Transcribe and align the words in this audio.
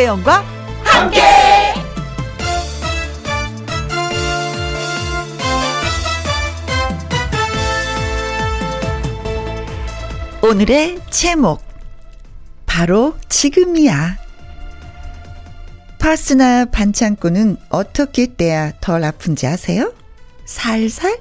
김혜영과 0.00 0.44
함께. 0.82 1.20
오늘의 10.42 11.00
제목 11.10 11.62
바로 12.64 13.14
지금이야. 13.28 14.16
파스나 15.98 16.64
반창고는 16.64 17.58
어떻게 17.68 18.34
떼야 18.34 18.72
덜 18.80 19.04
아픈지 19.04 19.46
아세요? 19.46 19.92
살살? 20.46 21.20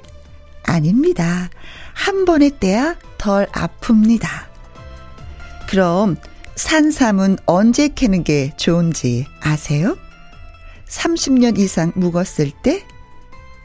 아닙니다. 0.63 1.49
한 1.93 2.23
번에 2.23 2.49
떼야 2.57 2.95
덜 3.17 3.45
아픕니다. 3.47 4.27
그럼 5.67 6.15
산삼은 6.63 7.37
언제 7.45 7.87
캐는 7.87 8.25
게 8.25 8.51
좋은지 8.57 9.25
아세요? 9.39 9.97
30년 10.89 11.57
이상 11.57 11.93
묵었을 11.95 12.51
때? 12.61 12.83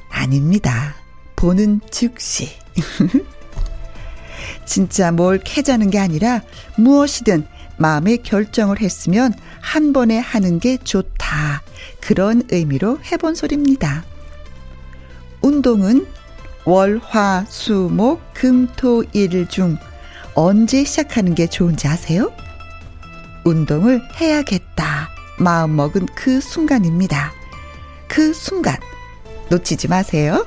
아닙니다. 0.08 0.94
보는 1.34 1.80
즉시. 1.90 2.50
진짜 4.64 5.10
뭘 5.10 5.40
캐자는 5.40 5.90
게 5.90 5.98
아니라 5.98 6.42
무엇이든 6.76 7.48
마음의 7.78 8.18
결정을 8.22 8.80
했으면 8.80 9.34
한 9.60 9.92
번에 9.92 10.16
하는 10.16 10.60
게 10.60 10.76
좋다. 10.76 11.62
그런 12.00 12.44
의미로 12.52 13.00
해본 13.10 13.34
소리입니다. 13.34 14.04
운동은 15.42 16.06
월, 16.64 17.00
화, 17.02 17.44
수, 17.48 17.90
목, 17.92 18.20
금, 18.34 18.68
토, 18.76 19.02
일 19.12 19.48
중 19.48 19.78
언제 20.36 20.84
시작하는 20.84 21.34
게 21.34 21.48
좋은지 21.48 21.88
아세요? 21.88 22.30
운동을 23.44 24.02
해야겠다. 24.20 25.10
마음 25.38 25.76
먹은 25.76 26.06
그 26.14 26.40
순간입니다. 26.40 27.32
그 28.08 28.32
순간 28.32 28.76
놓치지 29.50 29.88
마세요. 29.88 30.46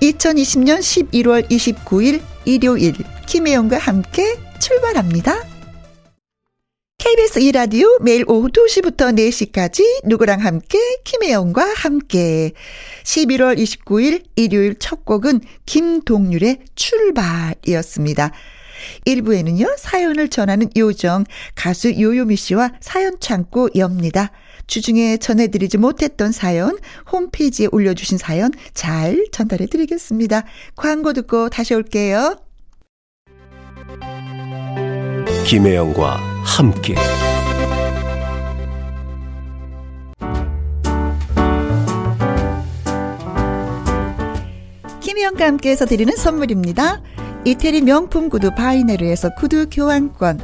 2020년 0.00 0.80
11월 0.80 1.48
29일 1.50 2.22
일요일 2.44 2.94
김혜영과 3.26 3.78
함께 3.78 4.36
출발합니다. 4.58 5.34
KBS 6.98 7.40
2라디오 7.40 8.02
매일 8.02 8.24
오후 8.28 8.48
2시부터 8.48 9.16
4시까지 9.16 9.82
누구랑 10.04 10.44
함께 10.44 10.78
김혜영과 11.04 11.72
함께 11.74 12.52
11월 13.04 13.58
29일 13.58 14.24
일요일 14.36 14.78
첫 14.78 15.04
곡은 15.04 15.40
김동률의 15.64 16.60
출발이었습니다. 16.74 18.32
1부에는요 19.06 19.76
사연을 19.78 20.28
전하는 20.28 20.68
요정 20.76 21.24
가수 21.54 22.00
요요미 22.00 22.36
씨와 22.36 22.72
사연 22.80 23.18
창고 23.20 23.68
엽니다. 23.76 24.30
주중에 24.66 25.16
전해드리지 25.16 25.78
못했던 25.78 26.30
사연 26.30 26.78
홈페이지에 27.10 27.68
올려주신 27.72 28.18
사연 28.18 28.52
잘 28.72 29.26
전달해 29.32 29.66
드리겠습니다. 29.66 30.44
광고 30.76 31.12
듣고 31.12 31.48
다시 31.48 31.74
올게요. 31.74 32.36
김혜영과 35.44 36.16
함께 36.44 36.94
김혜영과 45.00 45.44
함께해서 45.44 45.86
드리는 45.86 46.14
선물입니다. 46.16 47.02
이태리 47.42 47.80
명품 47.80 48.28
구두 48.28 48.50
바이네르에서 48.54 49.34
구두 49.34 49.66
교환권 49.70 50.40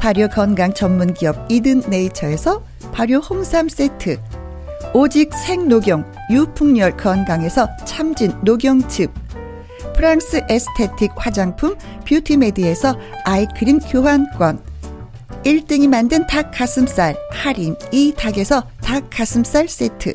발효 0.00 0.26
건강 0.26 0.74
전문 0.74 1.14
기업 1.14 1.36
이든 1.48 1.82
네이처에서 1.88 2.60
발효 2.92 3.18
홍삼 3.18 3.68
세트 3.68 4.20
오직 4.92 5.32
생녹용 5.32 6.04
유풍열 6.30 6.96
건강에서 6.96 7.68
참진 7.84 8.32
녹용즙 8.42 9.12
프랑스 9.94 10.42
에스테틱 10.48 11.12
화장품 11.14 11.76
뷰티메디에서 12.04 12.98
아이크림 13.24 13.78
교환권 13.78 14.60
1등이 15.44 15.88
만든 15.88 16.26
닭 16.26 16.50
가슴살 16.50 17.16
할인 17.30 17.76
이 17.92 18.12
닭에서 18.16 18.64
닭 18.80 19.08
가슴살 19.08 19.68
세트 19.68 20.14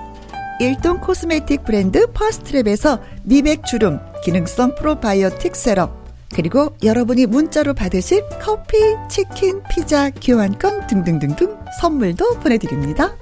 일동 0.61 0.99
코스메틱 0.99 1.63
브랜드 1.63 2.05
퍼스트랩에서 2.11 3.01
미백 3.23 3.65
주름 3.65 3.99
기능성 4.23 4.75
probiotic 4.75 5.55
serum 5.55 5.91
그리고 6.35 6.75
여러분이 6.83 7.25
문자로 7.25 7.73
받으실 7.73 8.23
커피, 8.39 8.77
치킨, 9.09 9.63
피자, 9.71 10.11
교환권 10.11 10.85
등등등등 10.85 11.57
선물도 11.81 12.41
보내드립니다. 12.41 13.17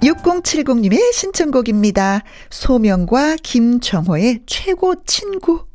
6070님의 0.00 1.12
신청곡입니다. 1.12 2.22
소명과 2.48 3.36
김정호의 3.42 4.44
최고 4.46 4.94
친구. 5.04 5.67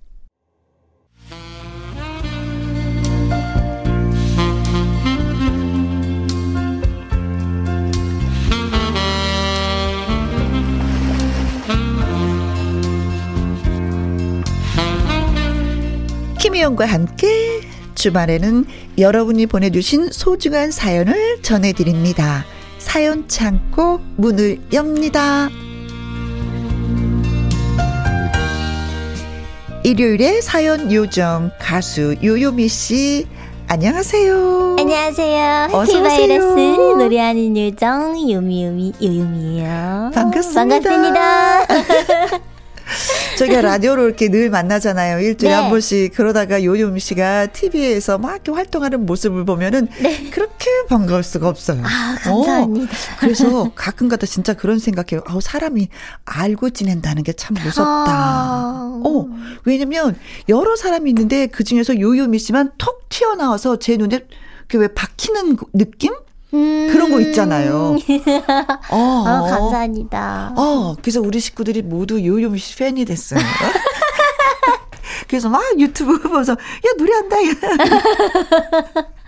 김희영과 16.43 16.85
함께 16.85 17.61
주말에는 17.95 18.65
여러분이 18.97 19.45
보내주신 19.45 20.11
소중한 20.11 20.71
사연을 20.71 21.41
전해드립니다. 21.41 22.43
사연 22.79 23.29
창고 23.29 24.01
문을 24.17 24.59
엽니다. 24.73 25.47
일요일에 29.85 30.41
사연 30.41 30.91
요정 30.91 31.49
가수 31.59 32.17
요요미 32.21 32.67
씨 32.67 33.25
안녕하세요. 33.69 34.75
안녕하세요. 34.79 35.69
해피바이러스 35.73 36.59
노래하는 36.97 37.55
요정 37.55 38.29
요미요미 38.29 38.95
요요미예요. 39.01 40.11
반갑습니다. 40.13 40.81
반갑습니다. 40.81 42.43
저희가 43.37 43.61
라디오로 43.61 44.05
이렇게 44.05 44.29
늘 44.29 44.49
만나잖아요. 44.49 45.19
일주일에 45.19 45.55
네. 45.55 45.61
한 45.61 45.69
번씩. 45.69 46.13
그러다가 46.13 46.63
요요미 46.63 46.99
씨가 46.99 47.47
TV에서 47.47 48.17
막 48.17 48.33
이렇게 48.35 48.51
활동하는 48.51 49.05
모습을 49.05 49.45
보면은 49.45 49.87
네. 50.01 50.29
그렇게 50.29 50.69
반가울 50.89 51.23
수가 51.23 51.47
없어요. 51.49 51.81
아, 51.83 52.15
감사합니다. 52.21 52.85
어, 52.93 52.97
그래서 53.19 53.71
가끔가다 53.75 54.25
진짜 54.27 54.53
그런 54.53 54.79
생각해요. 54.79 55.23
아우, 55.27 55.41
사람이 55.41 55.89
알고 56.25 56.69
지낸다는 56.71 57.23
게 57.23 57.33
참 57.35 57.55
무섭다. 57.55 57.83
아. 58.07 59.01
어, 59.03 59.27
왜냐면 59.65 60.15
여러 60.49 60.75
사람이 60.75 61.09
있는데 61.09 61.47
그 61.47 61.63
중에서 61.63 61.99
요요미 61.99 62.37
씨만 62.39 62.71
톡 62.77 63.09
튀어나와서 63.09 63.79
제 63.79 63.97
눈에 63.97 64.25
그왜 64.67 64.89
박히는 64.89 65.57
느낌? 65.73 66.13
음. 66.53 66.87
그런 66.91 67.11
거 67.11 67.19
있잖아요. 67.21 67.95
어, 68.91 68.97
어, 68.97 69.23
감사합니다. 69.23 70.53
어, 70.55 70.95
그래서 71.01 71.19
우리 71.21 71.39
식구들이 71.39 71.81
모두 71.81 72.23
요요미 72.23 72.59
씨 72.59 72.75
팬이 72.77 73.05
됐어요. 73.05 73.39
그래서 75.27 75.49
막 75.49 75.61
유튜브 75.79 76.19
보면서, 76.21 76.53
야, 76.53 76.57
노래한다. 76.97 77.37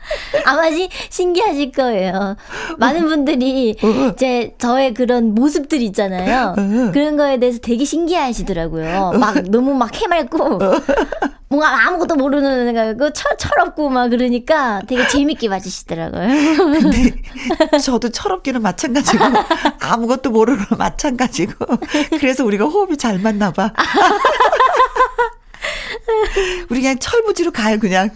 아마 0.46 0.70
시, 0.72 0.90
신기하실 1.10 1.72
거예요. 1.72 2.36
많은 2.78 3.06
분들이 3.06 3.76
이제 4.14 4.56
저의 4.58 4.94
그런 4.94 5.34
모습들 5.34 5.82
있잖아요. 5.84 6.54
그런 6.92 7.18
거에 7.18 7.38
대해서 7.38 7.60
되게 7.60 7.86
신기하시더라고요. 7.86 9.14
막 9.20 9.42
너무 9.50 9.74
막 9.74 9.96
해맑고 9.96 10.60
뭔가 11.48 11.88
아무것도 11.88 12.16
모르는 12.16 12.74
거고 12.74 13.12
철, 13.14 13.38
철없고 13.38 13.90
막 13.90 14.10
그러니까 14.10 14.82
되게 14.88 15.08
재밌게 15.08 15.48
봐주시더라고요. 15.50 16.28
근데 16.58 17.16
저도 17.82 18.10
철없기는 18.10 18.62
마찬가지고 18.62 19.24
아무것도 19.80 20.32
모르는 20.32 20.66
마찬가지고 20.78 21.66
그래서 22.20 22.44
우리가 22.44 22.66
호흡이 22.66 22.98
잘 22.98 23.20
맞나 23.20 23.52
봐. 23.52 23.72
우리 26.70 26.82
그냥 26.82 26.98
철부지로 27.00 27.52
가요, 27.52 27.80
그냥. 27.80 28.10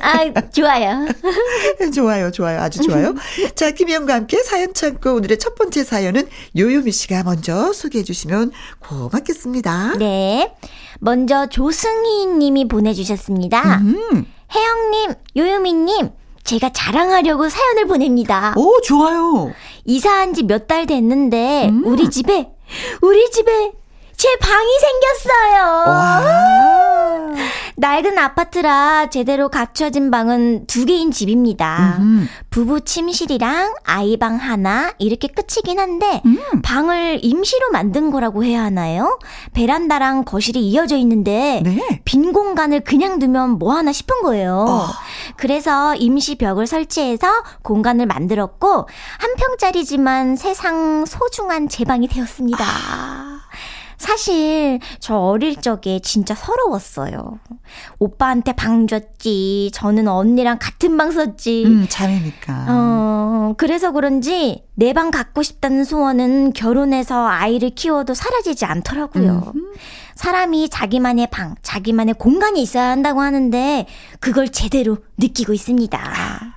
아, 0.00 0.40
좋아요. 0.52 1.06
좋아요, 1.94 2.30
좋아요. 2.30 2.60
아주 2.60 2.82
좋아요. 2.82 3.14
자, 3.54 3.70
김희영과 3.70 4.14
함께 4.14 4.42
사연 4.42 4.72
찾고 4.74 5.14
오늘의 5.14 5.38
첫 5.38 5.54
번째 5.54 5.84
사연은 5.84 6.28
요요미 6.56 6.92
씨가 6.92 7.22
먼저 7.24 7.72
소개해 7.72 8.04
주시면 8.04 8.52
고맙겠습니다. 8.80 9.94
네. 9.98 10.54
먼저 11.00 11.46
조승희 11.46 12.26
님이 12.38 12.68
보내주셨습니다. 12.68 13.78
음. 13.78 14.26
혜영님, 14.54 15.14
요요미님, 15.36 16.10
제가 16.44 16.70
자랑하려고 16.72 17.48
사연을 17.48 17.86
보냅니다. 17.86 18.54
오, 18.56 18.80
좋아요. 18.82 19.52
이사한 19.84 20.34
지 20.34 20.44
몇 20.44 20.68
달 20.68 20.86
됐는데, 20.86 21.68
음. 21.68 21.82
우리 21.84 22.08
집에, 22.08 22.48
우리 23.02 23.30
집에 23.30 23.72
제 24.16 24.28
방이 24.40 24.70
생겼어요. 24.80 25.62
와. 25.86 26.22
낡은 27.96 28.18
아파트라 28.18 29.08
제대로 29.08 29.48
갖춰진 29.48 30.10
방은 30.10 30.66
두 30.66 30.84
개인 30.84 31.10
집입니다. 31.10 31.96
음. 32.00 32.28
부부 32.50 32.82
침실이랑 32.82 33.74
아이 33.84 34.18
방 34.18 34.36
하나 34.36 34.92
이렇게 34.98 35.28
끝이긴 35.28 35.78
한데 35.78 36.20
음. 36.26 36.38
방을 36.62 37.20
임시로 37.22 37.70
만든 37.72 38.10
거라고 38.10 38.44
해야 38.44 38.62
하나요? 38.62 39.18
베란다랑 39.54 40.24
거실이 40.24 40.60
이어져 40.68 40.96
있는데 40.96 41.62
네. 41.64 42.02
빈 42.04 42.34
공간을 42.34 42.80
그냥 42.80 43.18
두면 43.18 43.52
뭐 43.52 43.74
하나 43.74 43.92
싶은 43.92 44.20
거예요. 44.20 44.66
어. 44.68 44.86
그래서 45.36 45.94
임시 45.94 46.36
벽을 46.36 46.66
설치해서 46.66 47.26
공간을 47.62 48.04
만들었고 48.04 48.88
한 49.18 49.36
평짜리지만 49.36 50.36
세상 50.36 51.06
소중한 51.06 51.68
제 51.68 51.84
방이 51.84 52.08
되었습니다. 52.08 52.62
아. 52.62 53.35
사실 53.98 54.78
저 55.00 55.16
어릴 55.16 55.56
적에 55.56 56.00
진짜 56.00 56.34
서러웠어요. 56.34 57.38
오빠한테 57.98 58.52
방 58.52 58.86
줬지. 58.86 59.70
저는 59.72 60.08
언니랑 60.08 60.58
같은 60.60 60.96
방 60.96 61.10
썼지. 61.10 61.64
음, 61.66 61.86
자매니까. 61.88 62.66
어, 62.68 63.54
그래서 63.56 63.92
그런지 63.92 64.64
내 64.74 64.92
방 64.92 65.10
갖고 65.10 65.42
싶다는 65.42 65.84
소원은 65.84 66.52
결혼해서 66.52 67.26
아이를 67.26 67.70
키워도 67.70 68.14
사라지지 68.14 68.64
않더라고요. 68.64 69.52
음. 69.54 69.72
사람이 70.14 70.70
자기만의 70.70 71.28
방, 71.30 71.54
자기만의 71.62 72.14
공간이 72.14 72.62
있어야 72.62 72.88
한다고 72.90 73.20
하는데 73.20 73.86
그걸 74.20 74.48
제대로 74.48 74.96
느끼고 75.18 75.52
있습니다. 75.52 76.55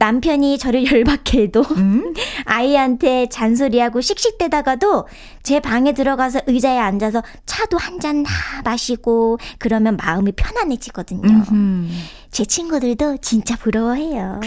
남편이 0.00 0.58
저를 0.58 0.84
열받게 0.90 1.42
해도 1.42 1.60
음? 1.76 2.14
아이한테 2.46 3.28
잔소리하고 3.28 4.00
씩씩대다가도 4.00 5.06
제 5.42 5.60
방에 5.60 5.92
들어가서 5.92 6.40
의자에 6.46 6.78
앉아서 6.78 7.22
차도 7.46 7.76
한잔다 7.78 8.30
마시고 8.64 9.38
그러면 9.58 9.96
마음이 9.96 10.32
편안해지거든요. 10.32 11.28
음흠. 11.28 11.88
제 12.30 12.44
친구들도 12.44 13.18
진짜 13.18 13.56
부러워해요. 13.56 14.40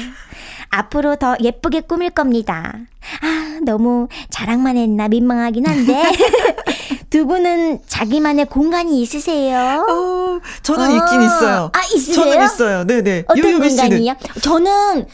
앞으로 0.70 1.18
더 1.18 1.36
예쁘게 1.40 1.82
꾸밀 1.82 2.10
겁니다. 2.10 2.74
아, 3.22 3.60
너무 3.64 4.08
자랑만 4.32 4.78
했나 4.78 5.08
민망하긴 5.08 5.68
한데. 5.68 6.12
두 7.12 7.28
분은 7.28 7.82
자기만의 7.86 8.46
공간이 8.46 9.00
있으세요? 9.02 9.86
어, 9.88 10.40
저는 10.64 10.86
어, 10.90 10.96
있긴 10.96 11.22
있어요. 11.22 11.70
아, 11.74 11.80
있으세요? 11.94 12.16
저는 12.16 12.46
있어요. 12.46 12.84
네네. 12.88 13.26
어떤 13.28 13.60
공간이요? 13.60 14.16
저는 14.42 15.06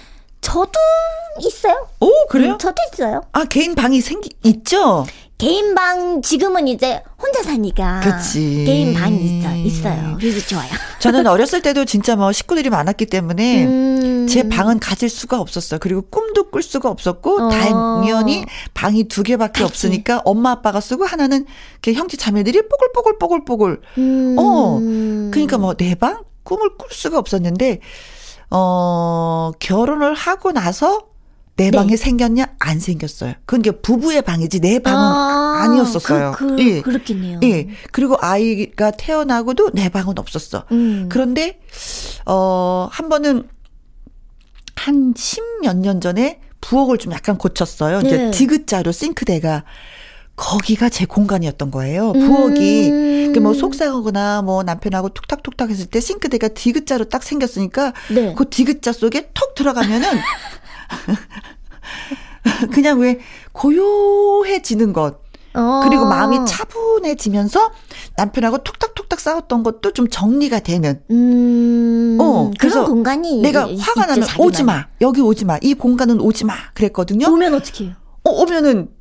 저도 0.42 0.72
있어요. 1.42 1.88
오, 2.00 2.10
그래요? 2.30 2.54
음, 2.54 2.58
저도 2.58 2.76
있어요. 2.94 3.22
아, 3.34 3.46
개인 3.46 3.76
방이 3.76 4.02
생기, 4.02 4.30
있죠? 4.44 5.06
개인 5.38 5.74
방 5.74 6.22
지금은 6.22 6.68
이제 6.68 7.02
혼자 7.22 7.42
사니까 7.44 8.02
그치. 8.02 8.66
개인 8.66 8.94
방이 8.94 9.40
있어, 9.40 9.56
있어요. 9.56 10.18
그래서 10.20 10.46
좋아요. 10.48 10.68
저는 11.00 11.28
어렸을 11.28 11.62
때도 11.62 11.86
진짜 11.86 12.18
뭐 12.18 12.34
식구들이 12.34 12.70
많았기 12.70 13.06
때문에 13.06 13.66
음. 13.66 14.28
제 14.28 14.50
방은 14.50 14.80
가질 14.82 15.08
수가 15.08 15.40
없었어요. 15.40 15.80
그리고 15.80 16.02
꿈도 16.02 16.50
꿀 16.50 16.62
수가 16.62 16.90
없었고 16.90 17.42
어. 17.44 17.50
당연히 17.52 18.44
방이 18.74 19.06
두 19.06 19.24
개밖에 19.24 19.62
그치. 19.62 19.64
없으니까 19.64 20.22
엄마 20.26 20.52
아빠가 20.52 20.82
쓰고 20.82 21.06
하나는 21.06 21.46
형제 21.96 22.18
자매들이 22.18 22.64
뽀글뽀글 22.68 23.18
뽀글뽀글. 23.20 23.82
음. 23.98 24.36
어. 24.38 24.78
그러니까 25.32 25.58
뭐 25.58 25.74
내 25.74 25.96
방 25.96 26.22
꿈을 26.44 26.76
꿀 26.78 26.90
수가 26.92 27.18
없었는데 27.18 27.80
어 28.50 29.52
결혼을 29.60 30.14
하고 30.14 30.52
나서 30.52 31.10
내 31.60 31.72
네. 31.72 31.72
방에 31.72 31.98
생겼냐? 31.98 32.56
안 32.58 32.80
생겼어요. 32.80 33.34
그건 33.46 33.62
게 33.62 33.72
부부의 33.72 34.22
방이지 34.22 34.62
내 34.62 34.80
방은 34.80 34.98
아, 34.98 35.68
니었었어요 35.68 36.32
그, 36.34 36.56
그, 36.56 36.64
예. 36.64 36.82
그렇겠네요. 36.82 37.42
예. 37.44 37.68
그리고 37.92 38.16
아이가 38.22 38.92
태어나고도 38.92 39.72
내 39.74 39.90
방은 39.90 40.18
없었어. 40.18 40.64
음. 40.72 41.10
그런데 41.10 41.60
어, 42.26 42.88
한 42.90 43.10
번은 43.10 43.50
한 44.78 45.14
십몇 45.18 45.78
년 45.78 46.00
전에 46.00 46.40
부엌을 46.62 46.98
좀 46.98 47.12
약간 47.12 47.38
고쳤어요. 47.38 48.02
네. 48.02 48.08
이제 48.08 48.32
디귿자로 48.32 48.94
싱크대가 48.94 49.66
거기가 50.40 50.88
제 50.88 51.06
공간이었던 51.06 51.70
거예요. 51.70 52.14
부엌이. 52.14 52.90
음. 52.90 53.34
뭐 53.42 53.54
속상하거나 53.54 54.42
뭐 54.42 54.64
남편하고 54.64 55.10
툭탁툭탁 55.10 55.70
했을 55.70 55.86
때 55.86 56.00
싱크대가 56.00 56.48
디귿자로 56.50 57.06
딱 57.06 57.24
생겼으니까 57.24 57.94
네. 58.14 58.34
그 58.36 58.50
디귿자 58.50 58.94
속에 58.94 59.30
톡 59.34 59.54
들어가면은 59.54 60.08
그냥 62.72 63.00
왜 63.00 63.20
고요해지는 63.52 64.94
것. 64.94 65.20
어. 65.54 65.82
그리고 65.84 66.06
마음이 66.06 66.46
차분해지면서 66.46 67.72
남편하고 68.16 68.60
톡탁톡탁 68.60 69.20
싸웠던 69.20 69.64
것도 69.64 69.92
좀 69.92 70.08
정리가 70.08 70.60
되는. 70.60 71.02
음, 71.12 72.18
어, 72.20 72.52
그래서 72.58 72.86
공간이 72.86 73.42
내가 73.42 73.70
화가 73.78 74.06
나면 74.06 74.28
오지 74.38 74.64
마. 74.64 74.88
여기 75.02 75.22
오지 75.22 75.46
마. 75.46 75.58
이 75.62 75.74
공간은 75.74 76.22
오지 76.22 76.46
마. 76.46 76.54
그랬거든요. 76.74 77.28
오면 77.28 77.56
어떻게 77.56 77.86
해요? 77.86 77.94
어, 78.24 78.32
오면은. 78.32 78.99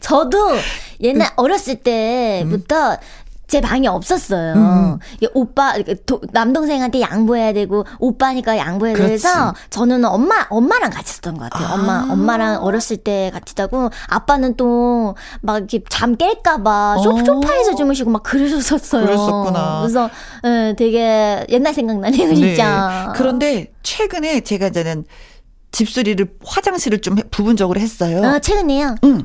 저도 0.00 0.56
옛날 1.00 1.30
어렸을 1.36 1.76
때부터 1.76 2.92
음. 2.92 2.96
제 3.48 3.62
방이 3.62 3.86
없었어요. 3.88 4.52
음. 4.54 4.98
오빠 5.32 5.72
도, 6.04 6.20
남동생한테 6.32 7.00
양보해야 7.00 7.54
되고 7.54 7.84
오빠니까 7.98 8.58
양보해야 8.58 8.94
그렇지. 8.94 9.12
돼서 9.14 9.54
저는 9.70 10.04
엄마 10.04 10.46
엄마랑 10.50 10.90
같이 10.90 11.12
있었던 11.12 11.38
것 11.38 11.48
같아요. 11.50 11.68
아. 11.68 11.72
엄마 11.74 12.06
엄마랑 12.12 12.62
어렸을 12.62 12.98
때 12.98 13.30
같이 13.32 13.54
자고 13.54 13.90
아빠는 14.08 14.56
또 14.56 15.14
막 15.40 15.56
이렇게 15.58 15.80
잠 15.88 16.16
깰까봐 16.16 16.98
어. 16.98 17.24
소파에서 17.24 17.74
주무시고 17.74 18.10
막 18.10 18.22
그러셨었어요. 18.22 19.06
그랬었구나. 19.06 19.80
그래서 19.80 20.10
네, 20.42 20.74
되게 20.76 21.46
옛날 21.48 21.72
생각나네요, 21.72 22.34
진짜. 22.34 23.06
네. 23.06 23.12
그런데 23.16 23.72
최근에 23.82 24.40
제가 24.40 24.68
이제는 24.68 25.04
집수리를 25.72 26.26
화장실을 26.44 27.00
좀 27.00 27.16
부분적으로 27.30 27.80
했어요. 27.80 28.22
아 28.24 28.38
최근에요? 28.38 28.96
응. 29.04 29.24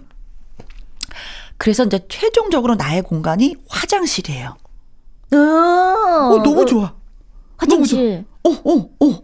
그래서 1.64 1.86
이제 1.86 1.98
최종적으로 2.10 2.76
나의 2.76 3.02
공간이 3.04 3.56
화장실이에요. 3.70 4.58
어, 5.32 5.38
어 5.38 6.44
너무 6.44 6.66
좋아. 6.66 6.94
화장실. 7.56 8.26
너무 8.44 8.58
좋아. 8.62 8.74
어, 8.74 8.90
어, 9.00 9.06
어. 9.06 9.22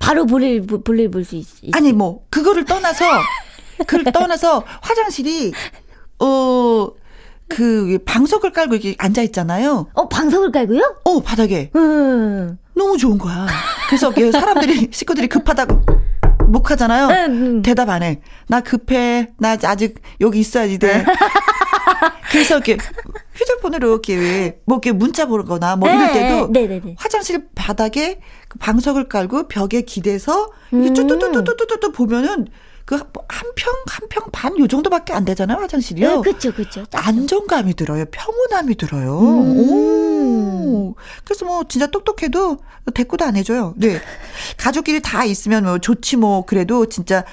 바로 0.00 0.26
볼일, 0.26 0.66
볼일 0.66 1.08
볼수 1.12 1.36
있, 1.36 1.46
있. 1.62 1.76
아니, 1.76 1.92
뭐, 1.92 2.24
그거를 2.30 2.64
떠나서, 2.64 3.04
그걸 3.86 4.12
떠나서 4.12 4.64
화장실이, 4.82 5.52
어, 6.18 6.88
그, 7.46 7.98
방석을 8.04 8.50
깔고 8.50 8.74
이렇게 8.74 8.96
앉아 8.98 9.22
있잖아요. 9.22 9.86
어, 9.92 10.08
방석을 10.08 10.50
깔고요? 10.50 10.82
어, 11.04 11.20
바닥에. 11.20 11.70
음. 11.76 12.58
너무 12.74 12.98
좋은 12.98 13.18
거야. 13.18 13.46
그래서 13.88 14.12
사람들이, 14.32 14.88
식구들이 14.90 15.28
급하다고. 15.28 16.08
못 16.48 16.72
하잖아요. 16.72 17.06
음. 17.28 17.62
대답 17.62 17.88
안 17.88 18.02
해. 18.02 18.20
나 18.48 18.62
급해. 18.62 19.28
나 19.38 19.56
아직 19.62 20.00
여기 20.20 20.40
있어야지 20.40 20.78
돼. 20.78 21.04
그래서 22.30 22.56
이렇게 22.56 22.76
휴대폰으로 23.34 23.88
이렇게 23.88 24.60
뭐 24.64 24.76
이렇게 24.76 24.92
문자 24.92 25.26
보거나 25.26 25.76
뭐 25.76 25.88
이럴 25.88 26.06
네, 26.06 26.12
때도 26.12 26.52
네, 26.52 26.66
네, 26.66 26.80
네, 26.84 26.94
화장실 26.98 27.48
바닥에 27.54 28.20
그 28.48 28.58
방석을 28.58 29.08
깔고 29.08 29.48
벽에 29.48 29.82
기대서 29.82 30.50
음. 30.72 30.94
쭈뚜뚜뚜뚜뚜뚜 30.94 31.92
보면은 31.92 32.48
그 32.88 32.96
한 33.28 33.44
평 33.54 33.74
한 33.86 34.08
평 34.08 34.30
반 34.32 34.58
요 34.58 34.66
정도밖에 34.66 35.12
안 35.12 35.24
되잖아요 35.26 35.58
화장실이요. 35.58 36.16
네, 36.16 36.20
그렇죠, 36.22 36.52
그렇죠. 36.54 36.84
안정감이 36.92 37.74
들어요, 37.74 38.06
평온함이 38.10 38.76
들어요. 38.76 39.20
음. 39.20 39.56
오. 39.58 40.94
그래서 41.24 41.44
뭐 41.44 41.64
진짜 41.68 41.86
똑똑해도 41.86 42.56
대꾸도 42.94 43.26
안 43.26 43.36
해줘요. 43.36 43.74
네, 43.76 44.00
가족끼리 44.56 45.02
다 45.02 45.24
있으면 45.24 45.64
뭐 45.64 45.78
좋지 45.78 46.16
뭐 46.16 46.46
그래도 46.46 46.86
진짜 46.86 47.24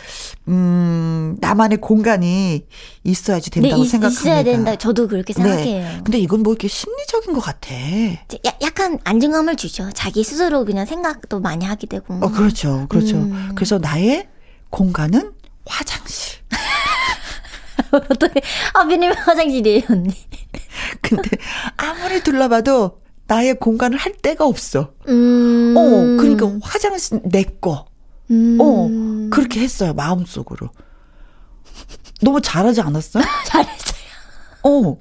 음 0.49 1.37
나만의 1.39 1.79
공간이 1.79 2.65
있어야지 3.05 3.49
된다고 3.49 3.83
네, 3.83 3.89
생각합니다. 3.89 4.21
있어야 4.21 4.43
된다. 4.43 4.75
저도 4.75 5.07
그렇게 5.07 5.33
네. 5.33 5.41
생각해요. 5.41 5.83
네. 5.83 6.01
근데 6.03 6.17
이건 6.19 6.43
뭐 6.43 6.51
이렇게 6.51 6.67
심리적인 6.67 7.33
것 7.33 7.39
같아. 7.39 7.73
야, 7.73 8.51
약간 8.61 8.99
안정감을 9.05 9.55
주죠. 9.55 9.89
자기 9.93 10.23
스스로 10.25 10.65
그냥 10.65 10.85
생각도 10.85 11.39
많이 11.39 11.63
하게 11.63 11.87
되고. 11.87 12.13
어, 12.15 12.29
그렇죠, 12.31 12.87
그렇죠. 12.89 13.15
음. 13.15 13.51
그래서 13.55 13.77
나의 13.79 14.27
공간은 14.69 15.31
화장실. 15.65 16.39
어떻게, 17.91 18.41
아, 18.73 18.85
비님 18.85 19.11
화장실이에요, 19.11 19.83
언니. 19.89 20.13
근데 21.01 21.29
아무리 21.77 22.21
둘러봐도 22.23 23.01
나의 23.27 23.55
공간을 23.55 23.97
할 23.97 24.13
데가 24.13 24.45
없어. 24.45 24.93
음. 25.07 25.73
어, 25.77 26.21
그러니까 26.21 26.51
화장실 26.61 27.21
내 27.23 27.43
거. 27.43 27.85
음. 28.31 28.57
어, 28.59 28.89
그렇게 29.31 29.61
했어요, 29.61 29.93
마음속으로. 29.93 30.69
너무 32.21 32.41
잘하지 32.41 32.81
않았어요? 32.81 33.23
잘했어요. 33.45 33.95
어. 34.63 34.97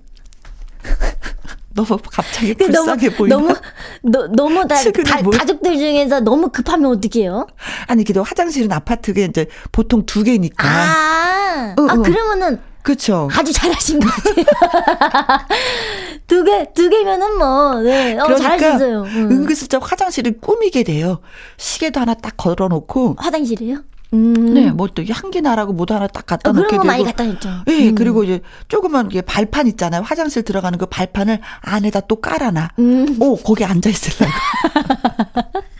너무 1.74 1.98
갑자기 2.10 2.54
불쌍해 2.54 3.08
너무, 3.08 3.16
보이나? 3.16 3.36
너무 3.36 3.54
너, 4.02 4.26
너무 4.28 4.68
다, 4.68 4.76
다 4.76 5.22
가족들 5.22 5.76
중에서 5.76 6.20
너무 6.20 6.48
급하면 6.50 6.92
어떡해요? 6.92 7.46
아니 7.86 8.04
그래도 8.04 8.22
화장실은 8.22 8.70
아파트에 8.72 9.24
이제 9.24 9.46
보통 9.72 10.06
두 10.06 10.22
개니까. 10.22 10.68
아, 10.68 11.74
어, 11.78 11.82
아 11.88 11.94
어. 11.94 12.02
그러면은 12.02 12.60
그렇죠. 12.82 13.28
아주 13.32 13.52
잘하신 13.52 13.98
것 13.98 14.08
같아요. 14.10 15.46
두 16.28 16.44
개, 16.44 16.66
두 16.74 16.90
개면은 16.90 17.38
뭐, 17.38 17.80
네. 17.80 18.14
어, 18.18 18.24
그러니까 18.24 18.58
잘하셨어요. 18.58 19.02
음. 19.02 19.30
은근슬쩍 19.30 19.90
화장실을 19.90 20.38
꾸미게 20.38 20.82
돼요. 20.82 21.20
시계도 21.56 22.00
하나 22.00 22.12
딱 22.12 22.36
걸어놓고. 22.36 23.16
화장실이요? 23.18 23.78
음. 24.14 24.54
네, 24.54 24.70
뭐 24.70 24.88
또 24.94 25.02
향기 25.10 25.40
나라고 25.40 25.72
뭐 25.72 25.86
하나 25.90 26.06
딱 26.06 26.24
갖다 26.24 26.50
어, 26.50 26.52
놓게 26.52 26.70
되고. 26.70 26.84
많이 26.84 27.04
갖다 27.04 27.24
놨죠. 27.24 27.48
네, 27.66 27.88
음. 27.88 27.94
그리고 27.94 28.22
이제 28.24 28.40
조그만 28.68 29.08
게 29.08 29.20
발판 29.20 29.66
있잖아요. 29.66 30.02
화장실 30.02 30.42
들어가는 30.42 30.78
그 30.78 30.86
발판을 30.86 31.40
안에다 31.60 32.00
또 32.00 32.16
깔아놔. 32.20 32.68
음. 32.78 33.16
오, 33.20 33.36
거기 33.36 33.64
앉아 33.64 33.90
있으려고. 33.90 34.32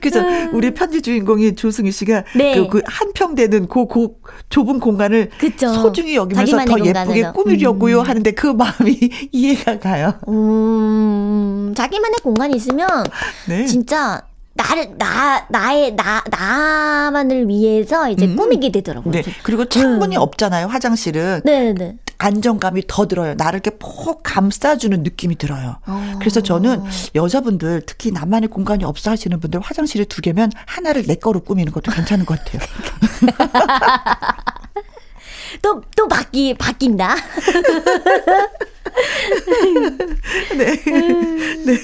그래서 0.00 0.20
음. 0.20 0.50
우리 0.54 0.72
편지 0.72 1.02
주인공이 1.02 1.54
조승희 1.54 1.92
씨가 1.92 2.24
네. 2.34 2.54
그, 2.56 2.68
그 2.68 2.82
한평 2.86 3.34
되는 3.34 3.68
그, 3.68 3.86
그 3.86 4.08
좁은 4.48 4.80
공간을 4.80 5.30
그쵸. 5.38 5.72
소중히 5.74 6.16
여기면서 6.16 6.64
더. 6.64 6.84
예쁘게 6.84 7.32
꾸미려고요 7.32 8.00
음. 8.00 8.04
하는데 8.04 8.30
그 8.32 8.46
마음이 8.46 8.98
이해가 9.32 9.78
가요. 9.78 10.14
음, 10.28 11.74
자기만의 11.76 12.18
공간이 12.22 12.56
있으면 12.56 12.88
네. 13.48 13.66
진짜 13.66 14.22
나를 14.54 14.98
나 14.98 15.46
나의 15.48 15.94
나 15.94 16.22
나만을 16.28 17.48
위해서 17.48 18.10
이제 18.10 18.26
음. 18.26 18.34
꾸미게 18.36 18.72
되더라고요. 18.72 19.12
네. 19.12 19.22
그리고 19.42 19.64
창문이 19.64 20.16
음. 20.16 20.20
없잖아요. 20.20 20.66
화장실은. 20.66 21.40
네, 21.44 21.72
네. 21.72 21.96
안정감이 22.18 22.82
더 22.86 23.08
들어요. 23.08 23.34
나를 23.34 23.60
이렇게 23.64 23.78
폭 23.78 24.22
감싸주는 24.22 25.02
느낌이 25.02 25.36
들어요. 25.36 25.78
어. 25.86 26.16
그래서 26.18 26.42
저는 26.42 26.82
여자분들 27.14 27.84
특히 27.86 28.10
나만의 28.10 28.50
공간이 28.50 28.84
없어 28.84 29.10
하시는 29.10 29.40
분들 29.40 29.60
화장실에 29.60 30.04
두 30.04 30.20
개면 30.20 30.50
하나를 30.66 31.04
내 31.04 31.14
거로 31.14 31.40
꾸미는 31.40 31.72
것도 31.72 31.90
괜찮은 31.90 32.26
것 32.26 32.38
같아요. 32.38 32.60
또, 35.62 35.82
또 35.96 36.06
바뀌, 36.08 36.54
바뀐다. 36.54 37.16
네. 40.56 40.76
네. 41.64 41.76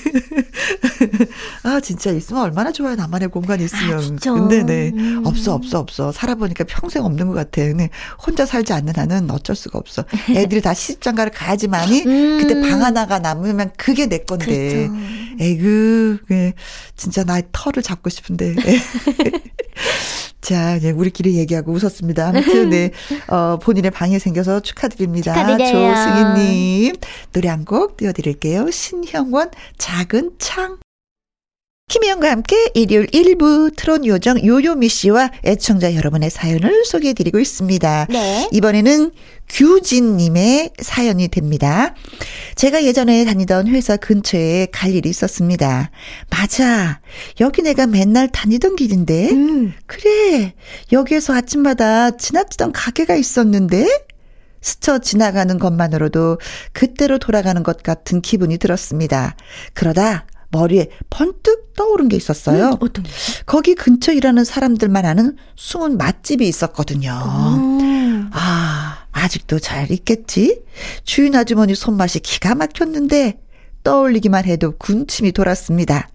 아, 1.77 1.81
진짜 1.81 2.11
있으면 2.11 2.43
얼마나 2.43 2.73
좋아요. 2.73 2.95
나만의 2.97 3.29
공간이 3.29 3.65
있으면. 3.65 4.19
아, 4.27 4.33
근데 4.33 4.63
네. 4.63 4.93
음. 4.95 5.23
없어, 5.27 5.55
없어, 5.55 5.79
없어. 5.79 6.11
살아보니까 6.13 6.65
평생 6.65 7.05
없는 7.05 7.27
것 7.29 7.35
같아. 7.35 7.63
근데 7.63 7.91
혼자 8.25 8.47
살지 8.47 8.73
않는 8.73 8.95
한은 8.97 9.31
어쩔 9.31 9.55
수가 9.55 9.79
없어. 9.79 10.05
애들이 10.31 10.61
다 10.63 10.73
시집장가를 10.75 11.33
가야지만이 11.33 12.03
음. 12.07 12.39
그때 12.41 12.61
방 12.61 12.83
하나가 12.83 13.19
남으면 13.19 13.73
그게 13.77 14.07
내 14.07 14.19
건데. 14.19 14.89
그렇죠. 14.89 14.95
에그, 15.39 16.19
네. 16.29 16.55
진짜 16.97 17.25
나의 17.25 17.45
털을 17.53 17.83
잡고 17.83 18.09
싶은데. 18.11 18.55
자, 20.41 20.77
이제 20.77 20.93
우리끼리 20.93 21.37
얘기하고 21.39 21.73
웃었습니다. 21.73 22.29
아무튼, 22.29 22.71
네. 22.71 22.93
어, 23.29 23.59
본인의 23.61 23.91
방이 23.91 24.19
생겨서 24.21 24.61
축하드립니다. 24.61 25.35
축하드려요. 25.35 25.95
조승희님. 25.95 26.95
노래 27.33 27.49
한 27.49 27.65
곡 27.65 27.97
띄워드릴게요. 27.97 28.71
신형원, 28.71 29.51
작은 29.77 30.33
창. 30.39 30.79
김혜영과 31.89 32.33
함께 32.33 32.73
일요일 32.75 33.07
1부 33.07 33.77
트론 33.77 34.05
요정 34.05 34.45
요요미 34.45 34.89
씨와 34.89 35.31
애청자 35.45 35.95
여러분의 35.95 36.31
사연을 36.31 36.85
소개해드리고 36.85 37.39
있습니다. 37.39 38.09
네. 38.11 38.49
이번에는 38.51 39.13
규진님의 39.49 40.73
사연이 40.81 41.29
됩니다. 41.29 41.95
제가 42.57 42.83
예전에 42.83 43.25
다니던 43.25 43.69
회사 43.69 43.97
근처에 43.97 44.67
갈 44.73 44.97
일이 44.97 45.09
있었습니다. 45.09 45.93
맞아. 46.29 47.01
여기 47.39 47.63
내가 47.63 47.87
맨날 47.87 48.27
다니던 48.33 48.75
길인데. 48.75 49.31
음. 49.31 49.73
그래. 49.87 50.55
여기에서 50.91 51.35
아침마다 51.35 52.17
지나치던 52.17 52.73
가게가 52.73 53.15
있었는데. 53.15 53.87
스쳐 54.61 54.99
지나가는 54.99 55.57
것만으로도 55.57 56.41
그때로 56.73 57.19
돌아가는 57.19 57.63
것 57.63 57.85
같은 57.85 58.21
기분이 58.21 58.59
들었습니다. 58.59 59.37
그러다 59.73 60.27
머리에 60.51 60.89
번뜩 61.11 61.75
떠오른 61.75 62.09
게 62.09 62.17
있었어요. 62.17 62.71
음, 62.71 62.77
어떤 62.81 63.05
거기 63.45 63.75
근처 63.75 64.13
일하는 64.13 64.45
사람들만 64.45 65.05
아는 65.05 65.37
숨은 65.57 65.99
맛집이 65.99 66.47
있었거든요. 66.47 67.13
음. 67.59 68.31
아, 68.33 69.07
아직도 69.13 69.59
잘 69.59 69.91
있겠지? 69.91 70.63
주인 71.05 71.35
아주머니 71.35 71.75
손맛이 71.75 72.21
기가 72.21 72.55
막혔는데 72.55 73.41
떠올리기만 73.83 74.45
해도 74.45 74.73
군침이 74.77 75.33
돌았습니다. 75.33 76.09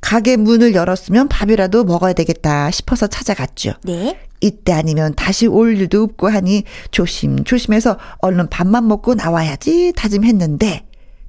가게 0.00 0.36
문을 0.36 0.74
열었으면 0.74 1.28
밥이라도 1.28 1.84
먹어야 1.84 2.12
되겠다 2.12 2.70
싶어서 2.70 3.06
찾아갔죠. 3.06 3.74
네. 3.84 4.18
이때 4.40 4.72
아니면 4.72 5.14
다시 5.14 5.46
올 5.46 5.76
일도 5.76 6.02
없고 6.02 6.28
하니 6.28 6.64
조심조심해서 6.90 7.98
얼른 8.18 8.50
밥만 8.50 8.86
먹고 8.86 9.14
나와야지 9.14 9.94
다짐했는데 9.96 10.84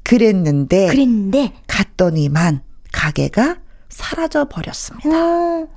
그랬는데 0.06 0.88
그랬는데 0.88 1.54
갔더니만 1.68 2.62
가게가 2.94 3.58
사라져 3.90 4.46
버렸습니다. 4.46 5.10
어. 5.10 5.68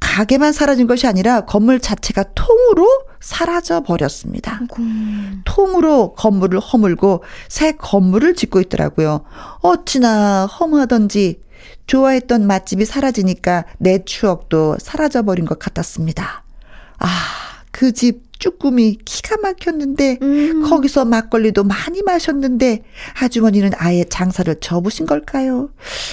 가게만 0.00 0.52
사라진 0.52 0.86
것이 0.86 1.06
아니라 1.06 1.42
건물 1.42 1.80
자체가 1.80 2.24
통으로 2.34 2.88
사라져 3.20 3.82
버렸습니다. 3.82 4.60
음. 4.78 5.42
통으로 5.44 6.14
건물을 6.14 6.58
허물고 6.60 7.22
새 7.48 7.72
건물을 7.72 8.34
짓고 8.34 8.60
있더라고요. 8.60 9.24
어찌나 9.60 10.46
허무하던지 10.46 11.40
좋아했던 11.86 12.46
맛집이 12.46 12.84
사라지니까 12.84 13.64
내 13.78 14.04
추억도 14.04 14.76
사라져 14.80 15.22
버린 15.22 15.44
것 15.44 15.58
같았습니다. 15.58 16.44
아, 16.98 17.08
그 17.78 17.92
집 17.92 18.26
쭈꾸미 18.40 18.98
기가 19.04 19.36
막혔는데 19.36 20.18
음. 20.20 20.68
거기서 20.68 21.04
막걸리도 21.04 21.62
많이 21.62 22.02
마셨는데 22.02 22.82
아주머니는 23.20 23.70
아예 23.76 24.04
장사를 24.04 24.52
접으신 24.60 25.06
걸까요? 25.06 25.70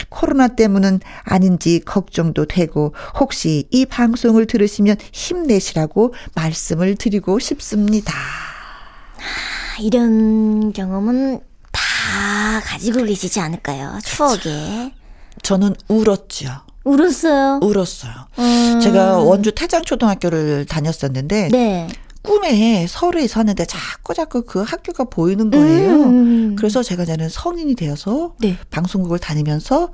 코로나 0.10 0.48
때문은 0.48 1.00
아닌지 1.24 1.82
걱정도 1.84 2.46
되고 2.46 2.94
혹시 3.20 3.68
이 3.72 3.86
방송을 3.88 4.46
들으시면 4.46 4.98
힘내시라고 5.12 6.14
말씀을 6.36 6.96
드리고 6.96 7.40
싶습니다. 7.40 8.14
아, 8.14 9.82
이런 9.82 10.72
경험은 10.72 11.40
다 11.72 12.62
가지고 12.64 13.04
계시지 13.06 13.40
않을까요? 13.40 13.98
추억에. 14.04 14.94
저는 15.42 15.76
울었죠. 15.88 16.65
울었어요. 16.86 17.60
울었어요. 17.62 18.14
음. 18.40 18.80
제가 18.82 19.18
원주 19.18 19.54
태장초등학교를 19.54 20.66
다녔었는데 20.66 21.50
네. 21.52 21.88
꿈에 22.22 22.86
서울에 22.88 23.24
있었는데 23.24 23.66
자꾸 23.66 24.14
자꾸 24.14 24.44
그 24.44 24.62
학교가 24.62 25.06
보이는 25.06 25.50
거예요. 25.50 25.90
음. 25.96 26.04
음, 26.04 26.18
음. 26.18 26.56
그래서 26.56 26.82
제가 26.82 27.04
이제는 27.04 27.30
성인이 27.30 27.76
되어서 27.76 28.36
네. 28.40 28.58
방송국을 28.72 29.20
다니면서 29.20 29.92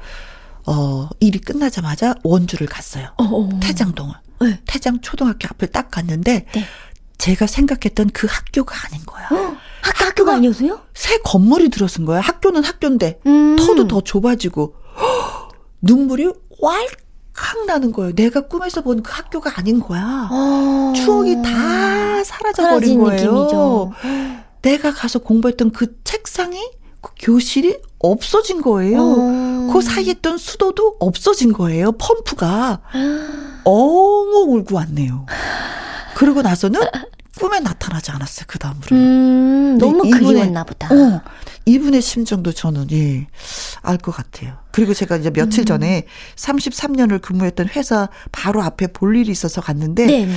어 0.68 1.10
일이 1.20 1.40
끝나자마자 1.40 2.16
원주를 2.24 2.68
갔어요. 2.68 3.10
어어. 3.18 3.46
어. 3.46 3.60
태장동을. 3.62 4.14
네. 4.42 4.60
태장 4.66 5.00
초등학교 5.02 5.48
앞을 5.50 5.70
딱 5.70 5.90
갔는데 5.92 6.46
네. 6.54 6.66
제가 7.18 7.48
생각했던 7.48 8.10
그 8.14 8.28
학교가 8.30 8.76
아닌 8.88 9.06
거야. 9.06 9.28
어? 9.32 9.56
학교, 9.82 10.06
학교가 10.06 10.36
아니었어요? 10.36 10.82
새 10.94 11.20
건물이 11.20 11.70
들어선 11.70 12.06
거야. 12.06 12.20
학교는 12.20 12.64
학교인데 12.64 13.20
음. 13.28 13.56
터도 13.58 13.88
더 13.88 14.02
좁아지고 14.02 14.76
눈물이 15.82 16.32
왈칵 16.62 17.66
나는 17.66 17.92
거예요. 17.92 18.14
내가 18.14 18.42
꿈에서 18.42 18.82
본 18.82 19.02
그 19.04 19.12
학교가 19.14 19.54
아닌 19.58 19.80
거야. 19.80 20.30
어... 20.32 20.94
추억이 20.96 21.42
다 21.42 22.24
사라져버린 22.24 23.00
거예요. 23.00 23.32
느낌이죠. 23.32 23.92
내가 24.62 24.92
가서 24.92 25.20
공부했던 25.20 25.72
그 25.72 25.96
책상이 26.04 26.60
그 27.02 27.12
교실이 27.20 27.80
없어진 28.00 28.62
거예요. 28.62 29.02
어... 29.02 29.70
그 29.74 29.82
사이에 29.82 30.12
있던 30.12 30.38
수도도 30.38 30.98
없어진 31.00 31.52
거예요. 31.54 31.94
펌프가 31.94 32.82
엉엉 33.64 34.54
울고 34.54 34.76
왔네요. 34.76 35.26
그러고 36.16 36.42
나서는 36.42 36.80
꿈에 37.42 37.60
나타나지 37.60 38.12
않았어요. 38.12 38.46
그 38.48 38.60
다음으로. 38.60 38.96
음, 38.96 39.78
너무 39.80 40.04
그리웠나 40.08 40.64
보다. 40.64 40.88
어, 40.94 41.22
이분의 41.66 42.00
심정도 42.02 42.52
저는 42.52 42.92
예, 42.92 43.26
알 43.82 43.98
것 43.98 44.12
같아요. 44.16 44.58
그리고 44.72 44.94
제가 44.94 45.18
이제 45.18 45.32
며칠 45.32 45.64
음. 45.64 45.66
전에 45.66 46.06
33년을 46.36 47.20
근무했던 47.20 47.70
회사 47.70 48.10
바로 48.32 48.62
앞에 48.62 48.88
볼 48.88 49.16
일이 49.18 49.32
있어서 49.32 49.60
갔는데 49.60 50.06
네네. 50.06 50.36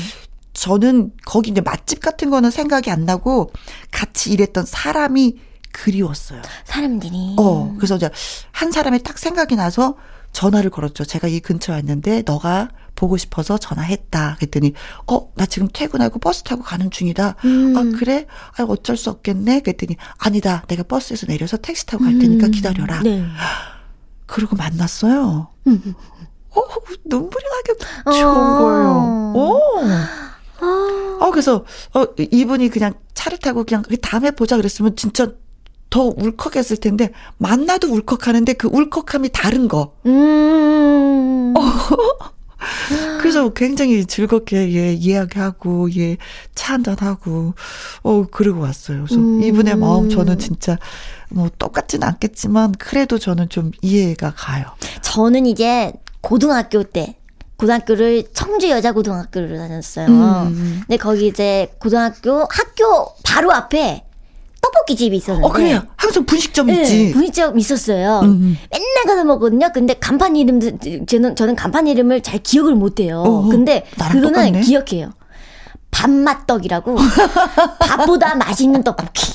저는 0.54 1.12
거기 1.26 1.50
이제 1.50 1.60
맛집 1.60 2.00
같은 2.00 2.30
거는 2.30 2.50
생각이 2.50 2.90
안 2.90 3.04
나고 3.04 3.52
같이 3.90 4.32
일했던 4.32 4.64
사람이 4.64 5.36
그리웠어요. 5.72 6.40
사람들이. 6.64 7.34
어, 7.36 7.74
그래서 7.76 7.96
이제 7.96 8.08
한 8.52 8.70
사람이 8.72 9.02
딱 9.02 9.18
생각이 9.18 9.56
나서 9.56 9.96
전화를 10.34 10.68
걸었죠. 10.70 11.04
제가 11.04 11.28
이 11.28 11.40
근처에 11.40 11.76
왔는데 11.76 12.24
너가 12.26 12.68
보고 12.96 13.16
싶어서 13.16 13.56
전화했다. 13.56 14.36
그랬더니 14.36 14.74
어, 15.06 15.32
나 15.36 15.46
지금 15.46 15.68
퇴근하고 15.72 16.18
버스 16.18 16.42
타고 16.42 16.62
가는 16.62 16.90
중이다. 16.90 17.36
음. 17.44 17.76
아, 17.76 17.98
그래? 17.98 18.26
아, 18.58 18.64
어쩔 18.64 18.96
수 18.96 19.10
없겠네. 19.10 19.60
그랬더니 19.60 19.96
아니다. 20.18 20.64
내가 20.68 20.82
버스에서 20.82 21.26
내려서 21.26 21.56
택시 21.56 21.86
타고 21.86 22.04
갈 22.04 22.18
테니까 22.18 22.46
음. 22.46 22.50
기다려라. 22.50 23.00
네. 23.02 23.24
그러고 24.26 24.56
만났어요. 24.56 25.48
음. 25.68 25.94
어, 26.50 26.60
눈물이 27.04 27.44
나게 27.48 28.18
좋은 28.18 28.36
어. 28.36 28.58
거예요. 28.58 29.32
어. 29.36 29.60
어, 31.20 31.30
그래서, 31.30 31.64
어, 31.94 32.06
이분이 32.18 32.68
그냥 32.70 32.94
차를 33.14 33.38
타고 33.38 33.64
그냥 33.64 33.82
그 33.82 33.96
다음에 33.98 34.30
보자 34.30 34.56
그랬으면 34.56 34.96
진짜 34.96 35.32
더 35.94 36.12
울컥했을 36.16 36.78
텐데, 36.78 37.12
만나도 37.38 37.86
울컥하는데 37.86 38.54
그 38.54 38.66
울컥함이 38.66 39.28
다른 39.32 39.68
거. 39.68 39.94
음. 40.06 41.54
그래서 43.20 43.52
굉장히 43.52 44.04
즐겁게 44.04 44.74
예 44.74 44.92
이야기하고 44.92 45.92
예차 45.92 46.74
한잔 46.74 46.96
하고 46.98 47.54
어 48.02 48.26
그러고 48.28 48.62
왔어요. 48.62 49.04
그래서 49.04 49.20
음. 49.20 49.40
이분의 49.40 49.76
마음 49.76 50.08
저는 50.10 50.40
진짜 50.40 50.78
뭐 51.30 51.48
똑같지는 51.60 52.08
않겠지만 52.08 52.72
그래도 52.72 53.16
저는 53.20 53.48
좀 53.48 53.70
이해가 53.80 54.32
가요. 54.36 54.64
저는 55.02 55.46
이제 55.46 55.92
고등학교 56.20 56.82
때 56.82 57.18
고등학교를 57.56 58.24
청주 58.32 58.68
여자 58.68 58.90
고등학교를 58.90 59.58
다녔어요. 59.58 60.08
음. 60.08 60.82
근데 60.88 60.96
거기 60.96 61.28
이제 61.28 61.72
고등학교 61.78 62.40
학교 62.50 63.14
바로 63.22 63.52
앞에 63.52 64.02
떡볶이 64.64 64.96
집이 64.96 65.16
있었는데. 65.16 65.46
어, 65.46 65.50
그래요. 65.52 65.82
항상 65.96 66.24
분식점 66.24 66.66
네, 66.68 66.80
있지. 66.82 67.12
분식점 67.12 67.58
있었어요. 67.58 68.20
음, 68.20 68.28
음. 68.28 68.58
맨날 68.70 69.04
가서 69.06 69.24
먹거든요. 69.24 69.70
근데 69.74 69.94
간판 69.94 70.36
이름도, 70.36 70.78
저는, 71.06 71.36
저는 71.36 71.54
간판 71.54 71.86
이름을 71.86 72.22
잘 72.22 72.38
기억을 72.42 72.74
못 72.74 73.00
해요. 73.00 73.22
어, 73.26 73.48
근데 73.48 73.84
그거는 73.98 74.32
똑같네. 74.32 74.60
기억해요. 74.62 75.12
밥맛떡이라고. 75.90 76.96
밥보다 77.78 78.34
맛있는 78.36 78.82
떡볶이. 78.82 79.32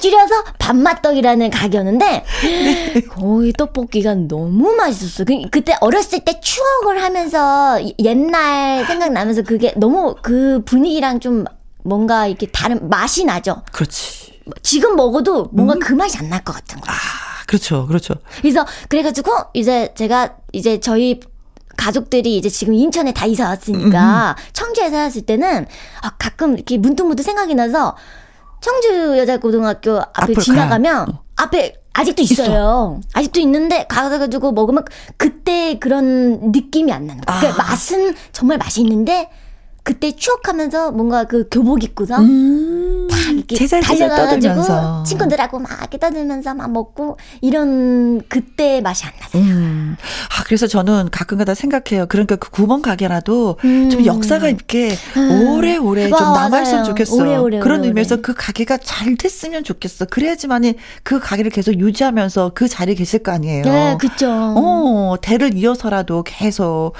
줄여서 0.00 0.34
밥맛떡이라는 0.58 1.48
가게였는데 1.48 2.24
네. 2.42 3.00
거기 3.08 3.54
떡볶이가 3.54 4.14
너무 4.14 4.74
맛있었어. 4.74 5.24
그, 5.24 5.34
그때 5.50 5.74
어렸을 5.80 6.20
때 6.20 6.40
추억을 6.40 7.02
하면서 7.02 7.80
옛날 7.98 8.84
생각나면서 8.84 9.42
그게 9.42 9.72
너무 9.78 10.14
그 10.20 10.60
분위기랑 10.66 11.20
좀 11.20 11.46
뭔가 11.84 12.26
이렇게 12.26 12.46
다른 12.46 12.88
맛이 12.88 13.24
나죠. 13.24 13.62
그렇지. 13.72 14.40
지금 14.62 14.96
먹어도 14.96 15.48
뭔가 15.52 15.74
음. 15.74 15.80
그 15.80 15.92
맛이 15.92 16.18
안 16.18 16.28
날 16.28 16.42
것 16.44 16.52
같은 16.54 16.80
거야. 16.80 16.92
아, 16.94 17.44
그렇죠. 17.46 17.86
그렇죠. 17.86 18.14
그래서 18.40 18.66
그래가지고 18.88 19.30
이제 19.54 19.92
제가 19.94 20.36
이제 20.52 20.80
저희 20.80 21.20
가족들이 21.76 22.36
이제 22.36 22.48
지금 22.48 22.74
인천에 22.74 23.12
다 23.12 23.26
이사 23.26 23.48
왔으니까 23.48 24.34
음. 24.38 24.42
청주에 24.52 24.90
살았을 24.90 25.22
때는 25.22 25.66
아, 26.02 26.10
가끔 26.18 26.54
이렇게 26.54 26.78
문득문득 26.78 27.24
생각이 27.24 27.54
나서 27.54 27.96
청주 28.60 29.18
여자고등학교 29.18 30.00
앞에 30.14 30.34
지나가면 30.34 31.06
가. 31.06 31.20
앞에 31.36 31.74
아직도 31.92 32.22
있어요. 32.22 32.48
있어. 32.48 33.00
아직도 33.12 33.40
있는데 33.40 33.86
가가지고 33.88 34.52
먹으면 34.52 34.84
그때 35.16 35.78
그런 35.78 36.50
느낌이 36.52 36.92
안 36.92 37.06
나는 37.06 37.22
거야. 37.22 37.40
그러니까 37.40 37.62
아. 37.64 37.68
맛은 37.70 38.14
정말 38.32 38.58
맛있는데 38.58 39.30
그때 39.84 40.12
추억하면서 40.16 40.92
뭔가 40.92 41.24
그 41.24 41.46
교복 41.50 41.84
입고서 41.84 42.18
음, 42.18 43.06
다 43.10 43.16
이렇게 43.30 43.66
달려가지고 43.82 45.04
친구들하고 45.04 45.58
막 45.58 45.70
이렇게 45.78 45.98
떠들면서 45.98 46.54
막 46.54 46.72
먹고 46.72 47.18
이런 47.42 48.22
그때 48.30 48.80
맛이 48.80 49.04
안 49.04 49.12
나요. 49.20 49.44
음. 49.44 49.96
아 50.30 50.42
그래서 50.44 50.66
저는 50.66 51.10
가끔가다 51.10 51.54
생각해요. 51.54 52.06
그러니까 52.06 52.36
그 52.36 52.48
구멍 52.50 52.80
가게라도 52.80 53.58
음. 53.62 53.90
좀 53.90 54.06
역사가 54.06 54.48
있게 54.48 54.96
음. 55.18 55.50
오래오래 55.50 56.08
좀 56.08 56.18
남아있으면 56.18 56.84
좋겠어. 56.84 57.16
오래 57.16 57.36
오래, 57.36 57.58
그런 57.58 57.80
오래오래. 57.80 57.88
의미에서 57.88 58.22
그 58.22 58.32
가게가 58.34 58.78
잘 58.78 59.16
됐으면 59.16 59.64
좋겠어. 59.64 60.06
그래야지만이 60.06 60.76
그 61.02 61.20
가게를 61.20 61.50
계속 61.50 61.78
유지하면서 61.78 62.52
그 62.54 62.68
자리에 62.68 62.94
계실 62.94 63.22
거 63.22 63.32
아니에요. 63.32 63.64
네, 63.64 63.96
그죠. 64.00 64.30
어, 64.30 65.16
대를 65.20 65.52
이어서라도 65.54 66.22
계속 66.22 66.94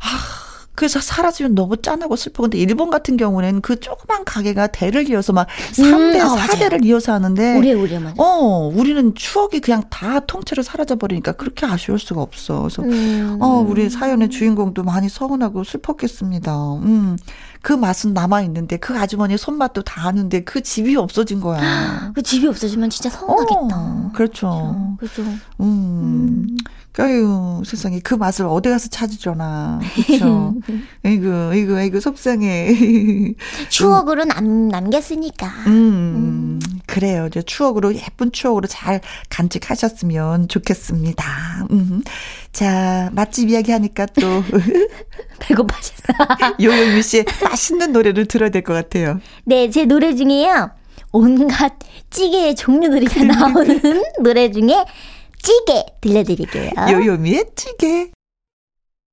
아. 0.00 0.41
그래서 0.74 1.00
사라지면 1.00 1.54
너무 1.54 1.76
짠하고 1.76 2.16
슬퍼. 2.16 2.42
근데 2.42 2.58
일본 2.58 2.90
같은 2.90 3.16
경우는 3.16 3.60
그 3.60 3.78
조그만 3.78 4.24
가게가 4.24 4.68
대를 4.68 5.08
이어서 5.10 5.32
막 5.32 5.46
3대, 5.72 6.16
음, 6.16 6.20
아, 6.20 6.36
4대를 6.36 6.84
이어서 6.84 7.12
하는데. 7.12 7.58
우리, 7.58 7.72
우리, 7.74 7.98
맞아. 7.98 8.14
어, 8.16 8.70
우리는 8.74 9.14
추억이 9.14 9.60
그냥 9.60 9.84
다 9.90 10.20
통째로 10.20 10.62
사라져버리니까 10.62 11.32
그렇게 11.32 11.66
아쉬울 11.66 11.98
수가 11.98 12.22
없어. 12.22 12.62
그래서, 12.62 12.82
음. 12.82 13.38
어, 13.40 13.64
우리 13.66 13.90
사연의 13.90 14.30
주인공도 14.30 14.82
많이 14.82 15.08
서운하고 15.08 15.62
슬펐겠습니다. 15.64 16.74
음. 16.76 17.16
그 17.60 17.72
맛은 17.72 18.12
남아있는데 18.12 18.78
그 18.78 18.98
아주머니의 18.98 19.38
손맛도 19.38 19.82
다 19.82 20.08
아는데 20.08 20.42
그 20.42 20.62
집이 20.62 20.96
없어진 20.96 21.40
거야. 21.40 22.10
그 22.12 22.22
집이 22.22 22.48
없어지면 22.48 22.90
진짜 22.90 23.08
서운하겠다. 23.08 23.76
어, 23.76 24.10
그렇죠. 24.14 24.96
그렇죠. 24.98 25.22
음. 25.22 25.40
음. 25.60 26.56
아유, 26.98 27.62
세상에 27.64 28.00
그 28.00 28.14
맛을 28.14 28.46
어디 28.46 28.68
가서 28.68 28.88
찾으려나. 28.88 29.80
그렇죠. 30.06 30.54
이거 31.04 31.54
이거 31.54 31.80
이거 31.82 32.00
속상해. 32.00 33.34
추억으로 33.70 34.24
남 34.24 34.68
남겼으니까. 34.68 35.46
음, 35.66 35.70
음. 35.70 36.60
그래요. 36.86 37.26
이제 37.28 37.42
추억으로 37.42 37.94
예쁜 37.94 38.32
추억으로 38.32 38.66
잘 38.66 39.00
간직하셨으면 39.30 40.48
좋겠습니다. 40.48 41.66
음. 41.70 42.02
자, 42.52 43.10
맛집 43.12 43.48
이야기 43.48 43.72
하니까 43.72 44.06
또 44.06 44.20
배고파졌어. 45.40 45.92
요요유 46.60 47.02
씨의 47.02 47.24
맛있는 47.42 47.92
노래를 47.92 48.26
들어야 48.26 48.50
될 48.50 48.62
것 48.62 48.74
같아요. 48.74 49.20
네, 49.44 49.70
제 49.70 49.84
노래 49.86 50.14
중에요. 50.14 50.70
온갖 51.10 51.74
찌개의 52.10 52.54
종류들이 52.54 53.06
다 53.06 53.24
나오는 53.24 53.80
노래 54.22 54.50
중에 54.50 54.84
찌개 55.42 55.84
들려드릴게요. 56.00 56.70
요요미의 56.90 57.46
찌개. 57.56 58.11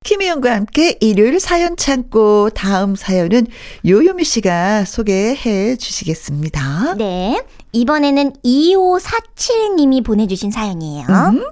김희영과 0.10 0.56
함께 0.56 0.98
일요일 1.02 1.42
사연 1.42 1.76
창고 1.76 2.50
다음 2.52 2.96
사연은 2.96 3.48
요요미 3.86 4.24
씨가 4.24 4.86
소개해 4.86 5.76
주시겠습니다. 5.76 6.96
네. 6.96 7.44
이번에는 7.74 8.32
2547님이 8.44 10.04
보내주신 10.06 10.52
사연이에요. 10.52 11.06
음? 11.06 11.44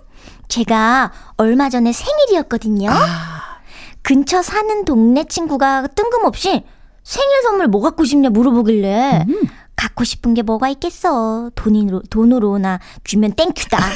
제가 0.48 1.12
얼마 1.36 1.70
전에 1.70 1.92
생일이었거든요. 1.92 2.90
아. 2.90 3.58
근처 4.02 4.42
사는 4.42 4.86
동네 4.86 5.26
친구가 5.26 5.88
뜬금없이 5.88 6.64
생일 7.04 7.42
선물 7.44 7.68
뭐 7.68 7.82
갖고 7.82 8.06
싶냐 8.06 8.30
물어보길래 8.30 9.26
음. 9.28 9.42
갖고 9.78 10.04
싶은 10.04 10.34
게 10.34 10.42
뭐가 10.42 10.68
있겠어. 10.70 11.52
돈으로, 11.56 12.02
돈으로나 12.10 12.80
주면 13.06 13.32
땡큐다. 13.34 13.78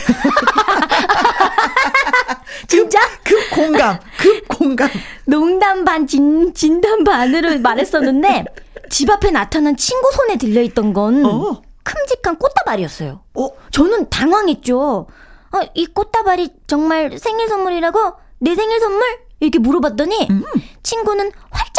진짜? 2.67 2.99
급 3.23 3.49
공감, 3.49 3.99
급 4.17 4.47
공감. 4.47 4.89
농담 5.25 5.83
반, 5.83 6.07
진, 6.07 6.53
진담 6.53 7.03
반으로 7.03 7.59
말했었는데, 7.59 8.45
집 8.89 9.09
앞에 9.09 9.31
나타난 9.31 9.75
친구 9.75 10.09
손에 10.13 10.37
들려있던 10.37 10.93
건, 10.93 11.25
어. 11.25 11.61
큼직한 11.83 12.37
꽃다발이었어요. 12.37 13.23
어? 13.33 13.49
저는 13.71 14.09
당황했죠. 14.09 15.07
아, 15.51 15.61
이 15.73 15.87
꽃다발이 15.87 16.49
정말 16.67 17.17
생일 17.17 17.49
선물이라고? 17.49 18.13
내 18.39 18.53
생일 18.55 18.79
선물? 18.79 19.03
이렇게 19.39 19.57
물어봤더니 19.57 20.27
음. 20.29 20.43
친구는 20.83 21.31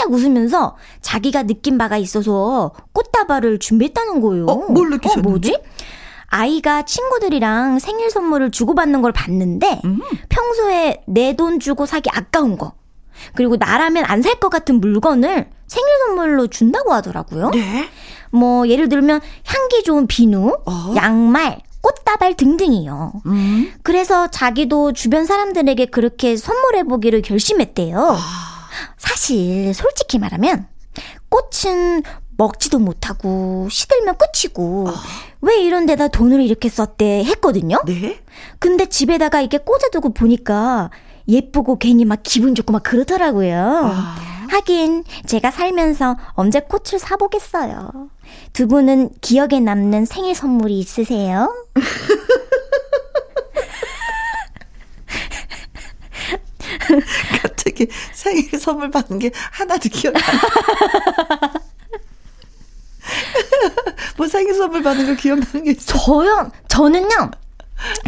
활짝 0.03 0.13
웃으면서 0.13 0.77
자기가 1.01 1.45
느낀 1.45 1.79
바가 1.79 1.97
있어서 1.99 2.73
꽃다발을 2.93 3.59
준비했다는 3.61 4.21
거예요. 4.21 4.47
어, 4.47 4.57
뭘 4.71 4.91
느끼셨는지? 4.91 5.29
어, 5.29 5.31
뭐지? 5.31 5.59
아이가 6.27 6.83
친구들이랑 6.83 7.79
생일 7.79 8.11
선물을 8.11 8.51
주고받는 8.51 9.03
걸 9.03 9.13
봤는데 9.13 9.81
음. 9.85 10.01
평소에 10.29 11.03
내 11.07 11.35
돈 11.37 11.61
주고 11.61 11.87
사기 11.87 12.11
아까운 12.13 12.57
거 12.59 12.73
그리고 13.35 13.57
나라면 13.57 14.05
안 14.07 14.23
살 14.23 14.41
것 14.41 14.49
같은 14.49 14.81
물건을 14.81 15.51
생일 15.67 15.89
선물로 16.07 16.47
준다고 16.49 16.93
하더라고요. 16.93 17.51
네. 17.51 17.89
뭐 18.31 18.67
예를 18.69 18.89
들면 18.89 19.21
향기 19.45 19.83
좋은 19.85 20.07
비누, 20.07 20.57
어? 20.65 20.95
양말, 20.97 21.61
꽃다발 21.83 22.35
등등이요. 22.37 23.13
음. 23.27 23.73
그래서 23.83 24.29
자기도 24.29 24.93
주변 24.95 25.27
사람들에게 25.27 25.87
그렇게 25.87 26.37
선물해 26.37 26.85
보기를 26.85 27.21
결심했대요. 27.23 27.99
아. 28.19 28.52
사실 28.97 29.73
솔직히 29.75 30.19
말하면 30.19 30.67
꽃은 31.29 32.03
먹지도 32.37 32.79
못하고 32.79 33.69
시들면 33.71 34.17
끝이고 34.17 34.89
어. 34.89 34.95
왜 35.41 35.63
이런 35.63 35.87
데다 35.87 36.09
돈을 36.09 36.41
이렇게 36.43 36.69
썼대 36.69 37.25
했거든요. 37.25 37.81
네. 37.87 38.21
근데 38.59 38.87
집에다가 38.87 39.41
이렇게 39.41 39.59
꽂아두고 39.59 40.13
보니까 40.13 40.91
예쁘고 41.29 41.79
괜히 41.79 42.05
막 42.05 42.21
기분 42.23 42.55
좋고 42.55 42.73
막 42.73 42.83
그러더라고요. 42.83 43.57
아. 43.85 44.17
하긴 44.49 45.05
제가 45.27 45.51
살면서 45.51 46.17
언제 46.33 46.61
꽃을 46.61 46.99
사보겠어요. 46.99 48.11
두 48.53 48.69
분은 48.69 49.11
기억에 49.21 49.61
남는 49.61 50.05
생일 50.05 50.35
선물이 50.35 50.79
있으세요? 50.79 51.55
갑자기 57.43 57.87
생일 58.13 58.59
선물 58.59 58.91
받은 58.91 59.19
게 59.19 59.31
하나도 59.53 59.89
기억이 59.89 60.17
안 60.17 60.23
나. 60.23 61.53
뭐 64.17 64.29
생일 64.29 64.55
선물 64.55 64.83
받은 64.83 65.07
거 65.07 65.15
기억나는 65.21 65.65
게 65.65 65.73
있어? 65.73 65.99
저요? 65.99 66.51
저는요. 66.69 67.31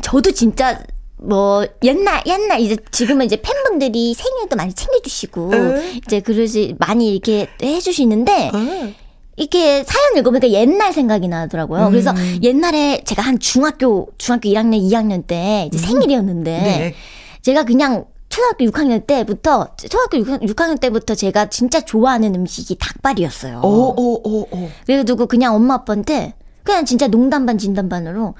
저도 0.02 0.32
진짜 0.32 0.82
뭐 1.16 1.66
옛날 1.82 2.22
옛날 2.26 2.60
이제 2.60 2.76
지금은 2.90 3.26
이제 3.26 3.40
팬분들이 3.40 4.14
생일도 4.14 4.56
많이 4.56 4.74
챙겨주시고 4.74 5.54
에? 5.54 6.00
이제 6.06 6.20
그러지 6.20 6.76
많이 6.78 7.12
이렇게 7.12 7.48
해주시는데 7.62 8.50
에? 8.54 8.94
이렇게 9.36 9.82
사연 9.84 10.16
읽어보니까 10.16 10.50
옛날 10.50 10.92
생각이 10.92 11.26
나더라고요. 11.26 11.86
음. 11.86 11.90
그래서 11.90 12.14
옛날에 12.42 13.02
제가 13.04 13.22
한 13.22 13.38
중학교 13.38 14.08
중학교 14.18 14.48
1학년 14.48 14.80
2학년 14.80 15.26
때 15.26 15.68
이제 15.72 15.78
음. 15.78 15.88
생일이었는데 15.88 16.50
네. 16.50 16.94
제가 17.42 17.64
그냥 17.64 18.04
초등학교 18.34 18.64
6학년 18.64 19.06
때부터 19.06 19.68
초등학교 19.76 20.18
6, 20.18 20.60
학년 20.60 20.78
때부터 20.78 21.14
제가 21.14 21.50
진짜 21.50 21.80
좋아하는 21.80 22.34
음식이 22.34 22.78
닭발이었어요. 22.80 23.60
오, 23.62 23.94
오, 23.96 24.20
오, 24.24 24.48
오. 24.50 24.70
그래가지고 24.86 25.26
그냥 25.26 25.54
엄마 25.54 25.74
아빠한테 25.74 26.34
그냥 26.64 26.84
진짜 26.84 27.06
농담 27.06 27.46
반 27.46 27.58
진담 27.58 27.88
반으로 27.88 28.34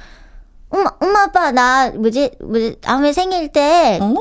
엄마, 0.70 0.90
엄마, 1.00 1.22
아빠, 1.22 1.52
나, 1.52 1.90
뭐지, 1.90 2.32
뭐지, 2.40 2.78
다음에 2.80 3.12
생일 3.12 3.52
때, 3.52 4.00
어. 4.02 4.12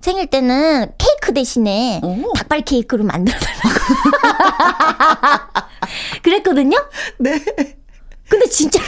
생일 0.00 0.28
때는 0.28 0.92
케이크 0.96 1.34
대신에 1.34 2.00
어. 2.02 2.22
닭발 2.34 2.62
케이크로 2.62 3.04
만들어달라고. 3.04 3.68
그랬거든요? 6.24 6.78
네. 7.18 7.38
근데 8.30 8.46
진짜로, 8.46 8.86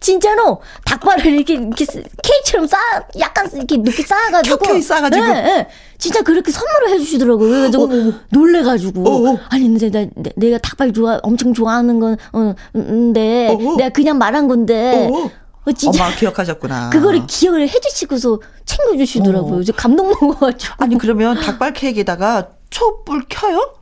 진짜로 0.00 0.60
닭발을 0.84 1.26
이렇게, 1.26 1.54
이렇게 1.54 1.84
케이크처럼 2.22 2.66
쌓, 2.66 2.76
약간 3.18 3.48
이렇게 3.54 3.76
높게 3.76 4.02
쌓아가지고. 4.02 4.56
켜켜이 4.58 4.82
쌓아가지고. 4.82 5.24
네, 5.24 5.42
네. 5.42 5.68
진짜 5.98 6.22
그렇게 6.22 6.50
선물을 6.50 6.90
해주시더라고요. 6.90 7.48
그래가지고 7.48 7.84
어머. 7.84 8.12
놀래가지고. 8.30 9.08
어어. 9.08 9.38
아니, 9.50 9.64
근데 9.78 9.90
나, 9.90 10.06
내 10.36 10.50
가 10.50 10.58
닭발 10.58 10.92
좋아, 10.92 11.18
엄청 11.22 11.54
좋아하는 11.54 12.00
건, 12.00 12.16
어, 12.32 12.54
근데 12.72 13.48
어어. 13.50 13.76
내가 13.76 13.88
그냥 13.90 14.18
말한 14.18 14.48
건데. 14.48 15.08
어어. 15.10 15.30
어, 15.64 15.70
진짜. 15.72 16.04
엄마 16.04 16.16
기억하셨구나. 16.16 16.90
그거를 16.90 17.24
기억을 17.28 17.68
해주시고서 17.68 18.40
챙겨주시더라고요. 18.64 19.60
어. 19.60 19.62
감동 19.76 20.08
먹어가지고. 20.08 20.74
아니, 20.78 20.98
그러면 20.98 21.40
닭발 21.40 21.72
케이크에다가 21.72 22.48
촛불 22.68 23.24
켜요? 23.28 23.74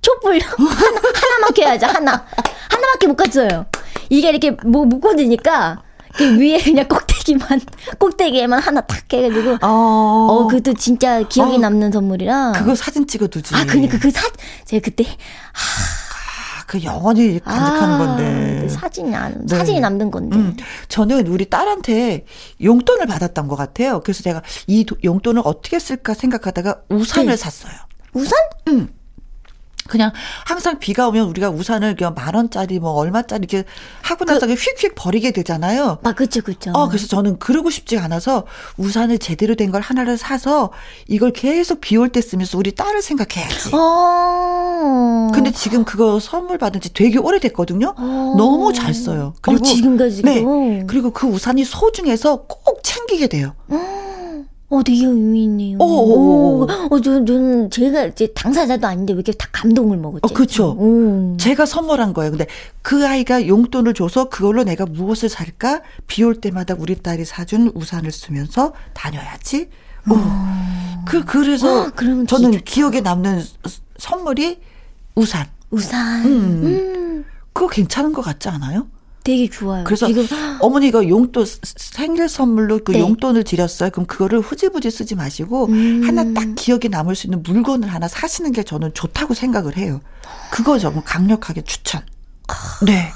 촛불 0.00 0.38
하나, 0.40 0.70
하나만 0.70 1.54
켜야죠, 1.54 1.86
하나. 1.86 2.26
하나밖에 2.70 3.06
못 3.06 3.16
켰어요. 3.16 3.66
이게 4.10 4.30
이렇게 4.30 4.52
뭐 4.64 4.84
묶어지니까 4.84 5.82
그 6.14 6.38
위에 6.38 6.58
그냥 6.62 6.88
꼭대기만 6.88 7.60
꼭대기에만 7.98 8.60
하나 8.60 8.80
탁 8.80 9.04
해가지고 9.12 9.58
어, 9.62 9.68
어 10.30 10.46
그것도 10.48 10.74
진짜 10.74 11.22
기억이 11.22 11.56
어, 11.56 11.58
남는 11.58 11.92
선물이라 11.92 12.52
그거 12.52 12.74
사진 12.74 13.06
찍어두지 13.06 13.54
아 13.54 13.64
그러니까 13.66 13.98
그 13.98 14.10
사 14.10 14.26
제가 14.64 14.82
그때 14.82 15.04
하그 16.58 16.82
영원히 16.82 17.38
간직하는 17.40 17.94
아, 17.94 17.98
건데. 17.98 18.68
사진이 18.68 19.14
안, 19.14 19.46
네. 19.46 19.56
사진이 19.56 19.80
남는 19.80 20.10
건데. 20.10 20.36
음, 20.36 20.56
저는 20.88 21.26
우리 21.26 21.48
딸한테 21.48 22.24
용돈을 22.62 23.06
받았던 23.06 23.48
것 23.48 23.56
같아요. 23.56 24.00
그래서 24.00 24.22
제가 24.22 24.42
이 24.66 24.84
도, 24.84 24.96
용돈을 25.02 25.42
어떻게 25.44 25.78
쓸까 25.78 26.14
생각하다가 26.14 26.82
우산을 26.90 27.30
네. 27.30 27.36
샀어요. 27.36 27.72
우산? 28.12 28.38
응. 28.68 28.88
그냥 29.88 30.12
항상 30.46 30.78
비가 30.78 31.08
오면 31.08 31.26
우리가 31.28 31.50
우산을 31.50 31.96
그냥 31.96 32.14
만 32.14 32.34
원짜리 32.34 32.78
뭐 32.78 32.92
얼마짜리 32.92 33.46
이렇게 33.50 33.64
하고 34.02 34.24
나서 34.24 34.46
그, 34.46 34.52
휙휙 34.54 34.94
버리게 34.94 35.32
되잖아요. 35.32 35.98
아, 36.04 36.12
그죠, 36.12 36.42
그죠. 36.42 36.70
어, 36.74 36.88
그래서 36.88 37.06
저는 37.08 37.38
그러고 37.38 37.70
싶지 37.70 37.98
않아서 37.98 38.44
우산을 38.76 39.18
제대로 39.18 39.54
된 39.54 39.68
걸 39.72 39.80
하나를 39.82 40.16
사서 40.16 40.70
이걸 41.08 41.32
계속 41.32 41.80
비 41.80 41.96
올 41.96 42.08
때 42.10 42.20
쓰면서 42.20 42.56
우리 42.58 42.72
딸을 42.74 43.02
생각해야지. 43.02 43.70
어. 43.74 45.28
근데 45.34 45.50
지금 45.52 45.84
그거 45.84 46.18
선물 46.20 46.58
받은 46.58 46.80
지 46.80 46.92
되게 46.92 47.18
오래됐거든요. 47.18 47.94
어. 47.96 48.34
너무 48.36 48.72
잘 48.72 48.94
써요. 48.94 49.34
그리고 49.40 49.60
어, 49.60 49.64
지금까지. 49.64 50.22
네. 50.22 50.42
그리고 50.86 51.10
그 51.10 51.26
우산이 51.26 51.64
소중해서 51.64 52.44
꼭 52.46 52.80
챙기게 52.82 53.26
돼요. 53.28 53.54
어. 53.68 54.07
어, 54.70 54.82
되게 54.82 55.06
의미 55.06 55.44
있네요. 55.44 55.78
어, 55.78 55.84
어, 55.84 56.62
어. 56.64 56.88
어 56.90 57.00
저, 57.00 57.20
는 57.20 57.70
제가 57.70 58.04
이제 58.06 58.26
당사자도 58.34 58.86
아닌데 58.86 59.14
왜 59.14 59.16
이렇게 59.16 59.32
다 59.32 59.48
감동을 59.50 59.96
먹었지? 59.96 60.20
어, 60.22 60.34
그렇죠. 60.34 60.76
제가 61.38 61.64
선물한 61.64 62.12
거예요. 62.12 62.30
근데 62.32 62.46
그 62.82 63.06
아이가 63.06 63.46
용돈을 63.46 63.94
줘서 63.94 64.28
그걸로 64.28 64.64
내가 64.64 64.84
무엇을 64.84 65.28
살까? 65.30 65.80
비 66.06 66.22
올 66.22 66.34
때마다 66.34 66.74
우리 66.78 66.96
딸이 66.96 67.24
사준 67.24 67.72
우산을 67.74 68.12
쓰면서 68.12 68.74
다녀야지. 68.92 69.70
어. 70.10 71.04
그 71.06 71.24
그래서 71.24 71.84
어, 71.86 71.92
저는 72.26 72.50
기억에, 72.50 72.60
기억에 72.64 73.00
남는 73.00 73.42
선물이 73.96 74.60
우산. 75.14 75.46
우산. 75.70 76.24
음. 76.26 76.30
음. 76.64 77.24
그거 77.54 77.68
괜찮은 77.68 78.12
것 78.12 78.20
같지 78.22 78.48
않아요? 78.50 78.86
되게 79.28 79.46
좋아요. 79.50 79.84
그래서 79.84 80.06
지금 80.06 80.26
어머니가 80.58 81.06
용돈 81.06 81.44
생일 81.62 82.30
선물로 82.30 82.78
그 82.82 82.92
네. 82.92 83.00
용돈을 83.00 83.44
드렸어요. 83.44 83.90
그럼 83.90 84.06
그거를 84.06 84.40
후지부지 84.40 84.90
쓰지 84.90 85.16
마시고 85.16 85.66
음. 85.66 86.02
하나 86.02 86.32
딱 86.32 86.54
기억에 86.54 86.88
남을 86.90 87.14
수 87.14 87.26
있는 87.26 87.42
물건을 87.42 87.92
하나 87.92 88.08
사시는 88.08 88.52
게 88.52 88.62
저는 88.62 88.94
좋다고 88.94 89.34
생각을 89.34 89.76
해요. 89.76 90.00
그거 90.50 90.78
정말 90.78 91.04
강력하게 91.04 91.60
추천. 91.60 92.00
네. 92.86 93.10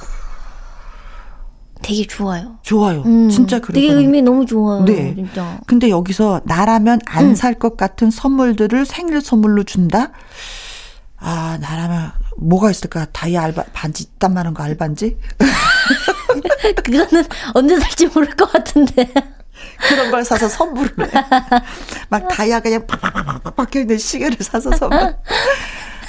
되게 1.81 2.07
좋아요. 2.07 2.59
좋아요. 2.61 3.03
음, 3.07 3.31
진짜 3.31 3.59
그래요. 3.59 3.81
되게 3.81 3.99
의미 3.99 4.21
너무 4.21 4.45
좋아요. 4.45 4.85
네. 4.85 5.15
진짜. 5.15 5.61
근데 5.67 5.89
여기서 5.89 6.43
나라면 6.45 7.01
안 7.07 7.35
살것 7.35 7.73
음. 7.73 7.77
같은 7.79 8.11
선물들을 8.11 8.85
생일 8.85 9.23
선물로 9.23 9.65
준다? 9.65 10.13
아, 11.17 11.57
나라면 11.59 12.13
뭐가 12.39 12.71
있을까? 12.71 13.07
다이아 13.13 13.43
알바 13.45 13.65
반지 13.73 14.07
딴 14.19 14.35
많은 14.35 14.55
거 14.55 14.63
알반지? 14.63 15.17
그거는 16.85 17.25
언제 17.55 17.79
살지 17.79 18.09
모를 18.09 18.35
것 18.35 18.51
같은데. 18.51 19.13
그런 19.89 20.11
걸 20.11 20.25
사서 20.25 20.49
선물을 20.49 21.07
해. 21.07 21.13
막 22.09 22.29
다이아 22.29 22.61
그냥 22.61 22.87
팍팍팍 22.87 23.57
박혀 23.57 23.81
있는 23.81 23.99
시계를 23.99 24.37
사서 24.41 24.75
선물. 24.77 25.17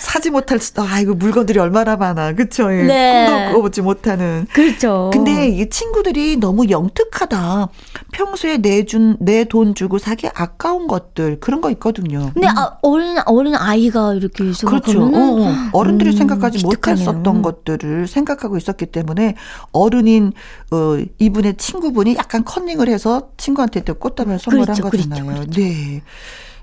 사지 0.03 0.29
못할 0.29 0.59
수도 0.59 0.83
아이고 0.83 1.13
물건들이 1.15 1.59
얼마나 1.59 1.95
많아. 1.95 2.33
그쵸? 2.33 2.67
네. 2.67 3.25
꿈도 3.25 3.53
꿔보지 3.55 3.81
못하는. 3.81 4.45
그렇죠. 4.51 5.09
근데 5.13 5.47
이 5.47 5.69
친구들이 5.69 6.35
너무 6.37 6.69
영특하다. 6.69 7.69
평소에 8.11 8.57
내준 8.57 9.15
내 9.19 9.45
돈 9.45 9.75
주고 9.75 9.97
사기 9.99 10.27
아까운 10.33 10.87
것들 10.87 11.39
그런 11.39 11.61
거 11.61 11.69
있거든요. 11.71 12.31
근데 12.33 12.47
음. 12.47 12.57
아, 12.57 12.77
어린 12.81 13.17
어린 13.25 13.55
아이가 13.55 14.13
이렇게 14.13 14.51
그렇죠. 14.65 15.03
어, 15.03 15.69
어. 15.71 15.83
른들이 15.83 16.11
음, 16.11 16.17
생각하지 16.17 16.57
기특하네요. 16.57 17.05
못했었던 17.05 17.41
것들을 17.41 18.07
생각하고 18.07 18.57
있었기 18.57 18.87
때문에 18.87 19.35
어른인 19.71 20.33
어, 20.71 20.97
이분의 21.19 21.55
친구분이 21.57 22.15
약간 22.17 22.43
컨닝을 22.43 22.89
해서 22.89 23.29
친구한테 23.37 23.81
또 23.85 23.93
꽃다발 23.93 24.37
선물한 24.39 24.75
그렇죠, 24.75 24.83
거잖아요. 24.89 25.25
그렇죠, 25.25 25.41
그렇죠. 25.43 25.61
네. 25.61 26.01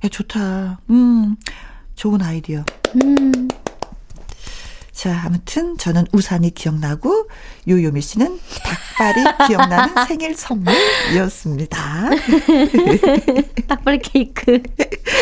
야, 0.05 0.09
좋다. 0.11 0.81
음 0.90 1.37
좋은 2.00 2.22
아이디어. 2.22 2.64
음. 3.04 3.46
자, 4.90 5.20
아무튼 5.26 5.76
저는 5.76 6.06
우산이 6.14 6.54
기억나고 6.54 7.28
요요미 7.68 8.00
씨는 8.00 8.40
닭발이 8.96 9.20
기억나는 9.46 10.06
생일 10.08 10.34
선물이었습니다. 10.34 12.10
닭발 13.68 13.98
케이크. 13.98 14.62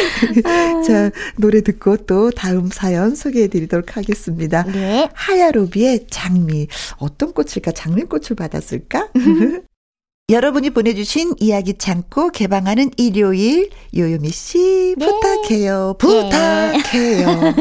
자, 0.86 1.10
노래 1.36 1.62
듣고 1.62 1.96
또 1.96 2.30
다음 2.30 2.70
사연 2.70 3.16
소개해 3.16 3.48
드리도록 3.48 3.96
하겠습니다. 3.96 4.62
네. 4.62 5.10
하야로비의 5.14 6.06
장미. 6.08 6.68
어떤 6.98 7.32
꽃일까? 7.32 7.72
장미꽃을 7.72 8.36
받았을까? 8.36 9.08
여러분이 10.32 10.68
보내주신 10.70 11.36
이야기 11.38 11.72
창고 11.72 12.28
개방하는 12.28 12.90
일요일 12.98 13.70
요요미 13.96 14.28
씨 14.28 14.94
네. 14.98 15.06
부탁해요. 15.06 15.94
부탁해요. 15.98 17.54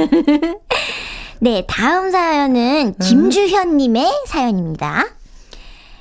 네, 1.40 1.66
다음 1.66 2.12
사연은 2.12 2.96
김주현님의 2.96 4.12
사연입니다. 4.28 5.06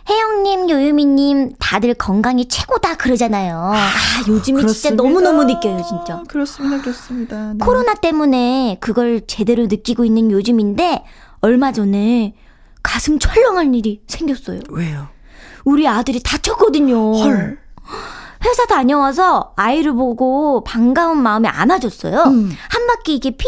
혜영님, 0.09 0.69
요유미님, 0.69 1.53
다들 1.61 1.95
건강이 1.95 2.49
최고다 2.49 2.97
그러잖아요. 2.97 3.71
아, 3.73 3.89
요즘이 4.27 4.63
그렇습니다. 4.63 4.73
진짜 4.73 4.95
너무너무 4.97 5.45
느껴요, 5.45 5.85
진짜. 5.87 6.21
그렇습니다, 6.27 6.81
그렇습니다. 6.83 7.53
네. 7.53 7.59
코로나 7.65 7.95
때문에 7.95 8.79
그걸 8.81 9.21
제대로 9.29 9.67
느끼고 9.67 10.05
있는 10.05 10.33
요즘인데, 10.33 11.05
얼마 11.43 11.71
전에 11.71 12.35
가슴 12.83 13.21
철렁할 13.21 13.73
일이 13.73 14.01
생겼어요. 14.09 14.61
왜요? 14.71 15.15
우리 15.67 15.87
아들이 15.87 16.21
다쳤거든요. 16.23 17.13
헐. 17.19 17.59
회사 18.45 18.65
다녀와서 18.67 19.53
아이를 19.57 19.93
보고 19.93 20.63
반가운 20.63 21.21
마음에 21.21 21.49
안아줬어요. 21.49 22.23
음. 22.23 22.53
한 22.71 22.87
바퀴 22.87 23.15
이렇게 23.15 23.33
피 23.33 23.47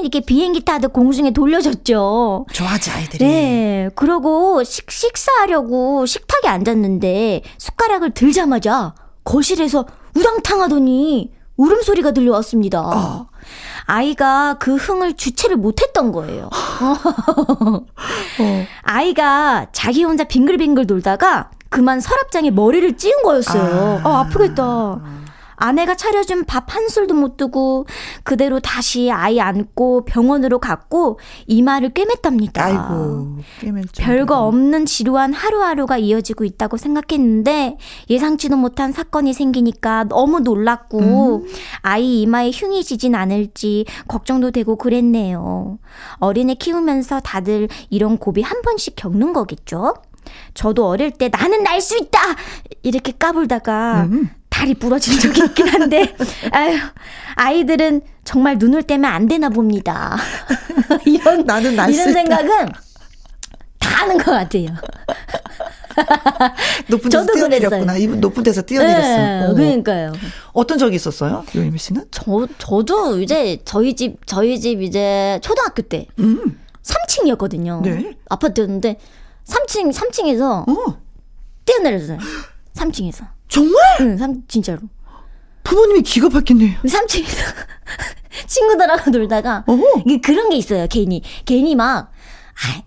이렇게 0.00 0.20
비행기 0.20 0.64
타듯 0.64 0.94
공중에 0.94 1.32
돌려줬죠. 1.32 2.46
좋아하지 2.50 2.90
아이들이. 2.90 3.24
네. 3.24 3.90
그러고 3.94 4.64
식 4.64 4.90
식사하려고 4.90 6.06
식탁에 6.06 6.48
앉았는데 6.48 7.42
숟가락을 7.58 8.14
들자마자 8.14 8.94
거실에서 9.22 9.86
우당탕하더니 10.16 11.32
울음소리가 11.58 12.12
들려왔습니다. 12.12 12.80
어. 12.80 13.26
아이가 13.84 14.56
그 14.58 14.76
흥을 14.76 15.14
주체를 15.14 15.56
못했던 15.56 16.12
거예요. 16.12 16.48
어. 18.40 18.66
아이가 18.82 19.66
자기 19.72 20.04
혼자 20.04 20.24
빙글빙글 20.24 20.86
돌다가 20.86 21.50
그만 21.68 22.00
서랍장에 22.00 22.50
머리를 22.50 22.96
찧은 22.96 23.22
거였어요. 23.22 24.00
아, 24.04 24.08
아 24.08 24.20
아프겠다. 24.20 25.00
아내가 25.62 25.94
차려준 25.94 26.44
밥 26.44 26.62
한 26.72 26.88
술도 26.88 27.12
못 27.14 27.36
두고 27.36 27.86
그대로 28.22 28.58
다시 28.58 29.10
아이 29.10 29.38
안고 29.40 30.06
병원으로 30.06 30.58
갔고 30.58 31.18
이마를 31.46 31.90
꿰맸답니다. 31.90 32.58
아이고, 32.60 33.36
꿰맸죠. 33.60 34.00
별거 34.02 34.46
없는 34.46 34.86
지루한 34.86 35.34
하루하루가 35.34 35.98
이어지고 35.98 36.44
있다고 36.44 36.78
생각했는데 36.78 37.76
예상치도 38.08 38.56
못한 38.56 38.92
사건이 38.92 39.34
생기니까 39.34 40.04
너무 40.04 40.40
놀랐고 40.40 41.42
음. 41.44 41.48
아이 41.82 42.22
이마에 42.22 42.50
흉이 42.54 42.84
지진 42.84 43.14
않을지 43.14 43.84
걱정도 44.08 44.50
되고 44.50 44.76
그랬네요. 44.76 45.78
어린애 46.16 46.54
키우면서 46.54 47.20
다들 47.20 47.68
이런 47.90 48.16
고비 48.16 48.40
한 48.40 48.62
번씩 48.62 48.94
겪는 48.96 49.32
거겠죠? 49.34 49.94
저도 50.54 50.86
어릴 50.88 51.10
때 51.10 51.28
나는 51.28 51.62
날 51.64 51.80
수 51.82 51.98
있다! 51.98 52.18
이렇게 52.82 53.12
까불다가 53.12 54.04
음. 54.10 54.30
다리 54.52 54.74
부러진 54.74 55.18
적이 55.18 55.46
있긴 55.46 55.66
한데, 55.68 56.14
아유, 56.52 56.78
아이들은 57.36 58.02
정말 58.22 58.58
눈을 58.58 58.82
떼면 58.82 59.10
안 59.10 59.26
되나 59.26 59.48
봅니다. 59.48 60.18
이런, 61.06 61.44
나는 61.46 61.72
이런 61.72 62.12
생각은 62.12 62.68
다 63.80 64.02
하는 64.02 64.18
것 64.18 64.30
같아요. 64.30 64.66
높은 66.88 67.10
데서 67.10 67.26
뛰어내렸구나. 67.32 67.96
이분 67.96 68.20
높은 68.20 68.42
데서 68.42 68.62
뛰어내렸어. 68.62 69.00
네, 69.00 69.46
어. 69.46 69.54
그러니까요. 69.54 70.12
어떤 70.52 70.78
적이 70.78 70.96
있었어요? 70.96 71.44
요임미 71.54 71.78
씨는? 71.78 72.04
저, 72.10 72.46
저도 72.58 73.20
이제 73.20 73.58
저희 73.64 73.94
집, 73.96 74.18
저희 74.26 74.60
집 74.60 74.82
이제 74.82 75.40
초등학교 75.42 75.82
때 75.82 76.06
음. 76.18 76.60
3층이었거든요. 76.82 77.82
네. 77.82 78.16
아파트였는데 78.28 78.98
3층, 79.46 79.92
3층에서 79.92 80.68
어. 80.68 80.98
뛰어내렸어요. 81.64 82.18
3층에서. 82.74 83.26
정말? 83.48 83.74
응, 84.00 84.16
3, 84.16 84.42
진짜로. 84.48 84.80
부모님이 85.64 86.02
기가 86.02 86.28
막혔네요. 86.28 86.78
3층에서 86.82 87.36
친구들하고 88.48 89.10
놀다가 89.10 89.64
어 89.66 89.78
이게 90.04 90.20
그런 90.20 90.48
게 90.50 90.56
있어요. 90.56 90.86
괜히 90.90 91.22
괜히 91.44 91.74
막 91.76 92.10
아, 92.54 92.82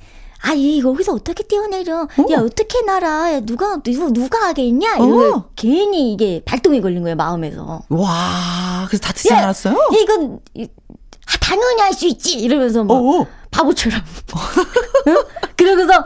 아 0.49 0.53
이거 0.53 0.89
여기서 0.89 1.13
어떻게 1.13 1.43
뛰어내려? 1.43 2.01
어. 2.03 2.25
야 2.31 2.39
어떻게 2.39 2.81
날아? 2.81 3.33
야, 3.33 3.39
누가 3.39 3.77
누가 3.81 4.09
누가 4.11 4.47
하겠냐? 4.49 4.95
이거 4.95 5.35
어. 5.37 5.49
괜히 5.55 6.11
이게 6.13 6.41
발동이 6.45 6.81
걸린 6.81 7.01
거예요 7.03 7.15
마음에서. 7.15 7.83
와, 7.89 8.85
그래서 8.87 9.01
다치지 9.03 9.33
야, 9.33 9.37
않았어요? 9.43 9.77
이건 10.01 10.39
아, 10.57 11.37
당연히 11.39 11.81
할 11.81 11.93
수 11.93 12.05
있지 12.07 12.37
이러면서 12.39 12.83
막 12.83 12.93
어. 12.95 13.25
바보처럼. 13.51 14.01
응? 15.07 15.23
그러고서 15.55 16.05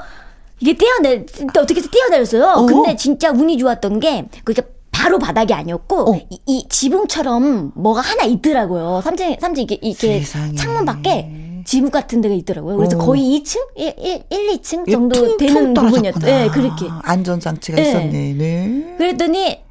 이게 0.59 0.73
뛰어내 0.73 1.25
어떻게 1.57 1.81
뛰어내렸어요. 1.81 2.43
어. 2.43 2.65
근데 2.65 2.95
진짜 2.95 3.31
운이 3.31 3.57
좋았던 3.57 3.99
게 3.99 4.27
그게 4.43 4.61
바로 4.91 5.17
바닥이 5.17 5.53
아니었고 5.53 6.11
어. 6.11 6.15
이, 6.29 6.39
이, 6.45 6.67
지붕처럼 6.67 7.71
뭐가 7.75 8.01
하나 8.01 8.23
있더라고요. 8.23 9.01
삼층 9.03 9.35
삼층 9.39 9.63
이게 9.63 9.77
이게 9.81 10.21
창문 10.55 10.85
밖에 10.85 11.31
지붕 11.65 11.91
같은 11.91 12.21
데가 12.21 12.33
있더라고요. 12.35 12.77
그래서 12.77 12.97
어. 12.97 12.99
거의 12.99 13.21
2층, 13.21 13.57
1, 13.75 13.93
1, 13.97 14.23
1 14.29 14.57
2층 14.57 14.91
정도 14.91 15.15
퉁, 15.15 15.37
되는 15.37 15.73
부분이었죠. 15.73 16.19
네, 16.19 16.49
그렇게. 16.49 16.87
안전 17.03 17.39
장치가 17.39 17.75
네. 17.75 17.89
있었네. 17.89 18.33
네. 18.33 18.95
그랬더니 18.97 19.61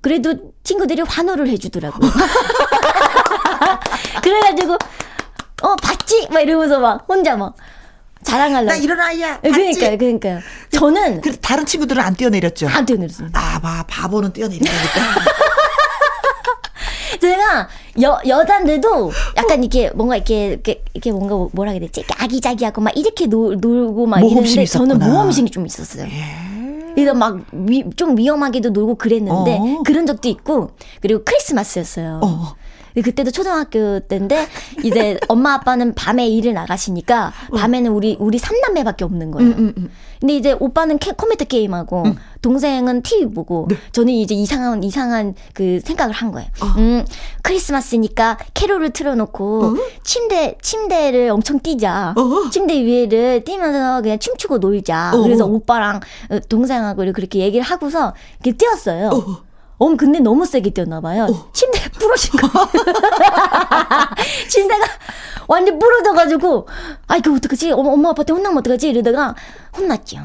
그래도 0.00 0.34
친구들이 0.62 1.02
환호를 1.02 1.48
해주더라고요. 1.48 2.10
그래가지고 4.22 4.74
어 5.62 5.76
봤지? 5.82 6.28
막 6.30 6.40
이러면서 6.40 6.78
막 6.78 7.04
혼자 7.08 7.36
막 7.36 7.54
자랑하려고. 8.22 8.72
나 8.72 8.76
이런 8.76 9.00
아이야. 9.00 9.40
봤지? 9.40 9.50
그러니까요, 9.52 9.98
그러니까요. 9.98 10.40
저는. 10.70 11.20
그 11.20 11.36
다른 11.38 11.64
친구들은 11.64 12.02
안 12.02 12.14
뛰어내렸죠? 12.14 12.68
안 12.68 12.84
뛰어내렸습니다. 12.84 13.38
아, 13.38 13.58
봐, 13.60 13.84
바보는 13.88 14.32
뛰어내려야겠다. 14.32 15.00
제가 17.20 17.68
여 18.02 18.20
여잔데도 18.26 19.10
약간 19.36 19.62
이렇게 19.62 19.90
뭔가 19.90 20.16
이렇게 20.16 20.48
이렇게, 20.48 20.84
이렇게 20.94 21.10
뭔가 21.10 21.48
뭐라 21.52 21.72
해야 21.72 21.80
되지? 21.80 22.04
아기자기하고 22.16 22.80
막 22.80 22.96
이렇게 22.96 23.26
놀, 23.26 23.58
놀고 23.60 24.06
막 24.06 24.20
이랬는데 24.20 24.64
저는 24.66 24.98
모험심이 24.98 25.50
좀 25.50 25.66
있었어요. 25.66 26.04
예. 26.04 26.48
그래서 26.94 27.14
막좀 27.14 28.16
위험하게도 28.16 28.70
놀고 28.70 28.96
그랬는데 28.96 29.58
어. 29.60 29.82
그런 29.84 30.06
적도 30.06 30.28
있고 30.28 30.70
그리고 31.00 31.22
크리스마스였어요. 31.24 32.20
어. 32.22 32.54
그때도 33.02 33.30
초등학교 33.30 34.00
때인데 34.00 34.46
이제 34.84 35.18
엄마 35.28 35.54
아빠는 35.54 35.94
밤에 35.94 36.28
일을 36.28 36.54
나가시니까 36.54 37.32
어. 37.50 37.56
밤에는 37.56 37.90
우리 37.90 38.16
우리 38.18 38.38
삼남매밖에 38.38 39.04
없는 39.04 39.30
거예요. 39.30 39.50
음, 39.50 39.58
음, 39.58 39.74
음. 39.76 39.90
근데 40.20 40.36
이제 40.36 40.56
오빠는 40.58 40.98
캐, 40.98 41.12
컴퓨터 41.12 41.44
게임하고 41.44 42.02
음. 42.04 42.16
동생은 42.42 43.02
TV 43.02 43.26
보고 43.32 43.66
네. 43.68 43.76
저는 43.92 44.12
이제 44.12 44.34
이상한 44.34 44.82
이상한 44.82 45.34
그 45.54 45.80
생각을 45.84 46.12
한 46.12 46.32
거예요. 46.32 46.48
어. 46.60 46.66
음 46.78 47.04
크리스마스니까 47.42 48.38
캐롤을 48.54 48.90
틀어놓고 48.90 49.64
어? 49.64 49.74
침대 50.02 50.56
침대를 50.60 51.30
엄청 51.30 51.60
뛰자. 51.60 52.14
어? 52.16 52.50
침대 52.50 52.74
위에를 52.84 53.44
뛰면서 53.44 54.02
그냥 54.02 54.18
춤추고 54.18 54.58
놀자. 54.58 55.12
어. 55.14 55.22
그래서 55.22 55.46
오빠랑 55.46 56.00
동생하고 56.48 57.12
그렇게 57.12 57.40
얘기를 57.40 57.64
하고서 57.64 58.14
이렇게 58.40 58.56
뛰었어요. 58.56 59.46
어. 59.78 59.86
어, 59.86 59.96
근데 59.96 60.18
너무 60.20 60.44
세게 60.44 60.70
뛰었나 60.70 61.00
봐요. 61.00 61.26
어. 61.30 61.50
침대가 61.52 61.88
부러진 61.90 62.32
거. 62.40 62.48
침대가 64.48 64.84
완전 65.46 65.78
부러져 65.78 66.12
가지고, 66.12 66.66
아이, 67.06 67.20
그 67.20 67.34
어떡하지? 67.34 67.72
엄마, 67.72 67.90
엄마 67.90 68.10
아빠한테 68.10 68.32
혼나면 68.32 68.58
어떡하지? 68.58 68.88
이러다가 68.88 69.34
혼났죠. 69.76 70.18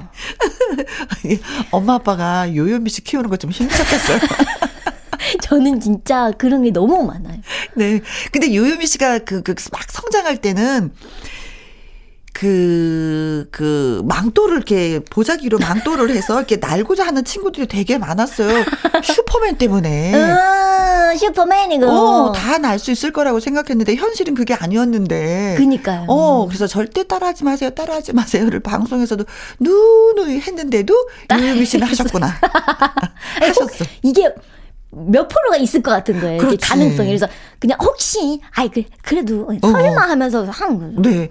엄마 1.71 1.95
아빠가 1.95 2.53
요요미 2.53 2.89
씨 2.89 3.03
키우는 3.03 3.29
거 3.29 3.37
좀 3.37 3.51
힘드셨겠어요. 3.51 4.19
저는 5.43 5.79
진짜 5.79 6.31
그런 6.37 6.63
게 6.63 6.71
너무 6.71 7.03
많아요. 7.05 7.39
네. 7.75 8.01
근데 8.31 8.53
요요미 8.53 8.85
씨가 8.87 9.19
그, 9.19 9.41
그, 9.41 9.55
막 9.71 9.83
성장할 9.89 10.37
때는 10.37 10.91
그, 12.43 13.47
그, 13.51 14.01
망토를 14.05 14.57
이렇게 14.57 14.99
보자기로 15.09 15.59
망토를 15.59 16.09
해서 16.09 16.37
이렇게 16.39 16.57
날고자 16.57 17.05
하는 17.05 17.23
친구들이 17.23 17.67
되게 17.67 17.97
많았어요. 17.97 18.65
슈퍼맨 19.01 19.57
때문에. 19.57 20.13
음, 20.13 21.17
슈퍼맨이고. 21.17 21.85
어, 21.87 22.31
다 22.33 22.57
날 22.57 22.77
수 22.79 22.91
있을 22.91 23.13
거라고 23.13 23.39
생각했는데 23.39 23.95
현실은 23.95 24.35
그게 24.35 24.53
아니었는데. 24.53 25.55
그니까요. 25.57 26.05
어, 26.09 26.47
그래서 26.47 26.67
절대 26.67 27.03
따라하지 27.07 27.45
마세요, 27.45 27.69
따라하지 27.69 28.11
마세요를 28.11 28.59
방송에서도 28.59 29.23
누누이 29.61 30.41
했는데도 30.41 30.93
유유미 31.31 31.65
씨는 31.65 31.87
하셨구나. 31.87 32.27
하셨어. 33.39 33.85
이게 34.01 34.29
몇 34.91 35.27
프로가 35.29 35.55
있을 35.57 35.81
것 35.81 35.91
같은 35.91 36.19
거예요. 36.19 36.39
그렇지. 36.39 36.57
가능성이. 36.57 37.07
그래서 37.09 37.25
그냥 37.59 37.77
혹시, 37.81 38.41
아이, 38.51 38.69
그, 38.69 38.83
그래도 39.01 39.47
어. 39.61 39.67
설마 39.71 40.01
하면서 40.09 40.43
한 40.43 40.77
거예요. 40.77 41.01
네. 41.01 41.29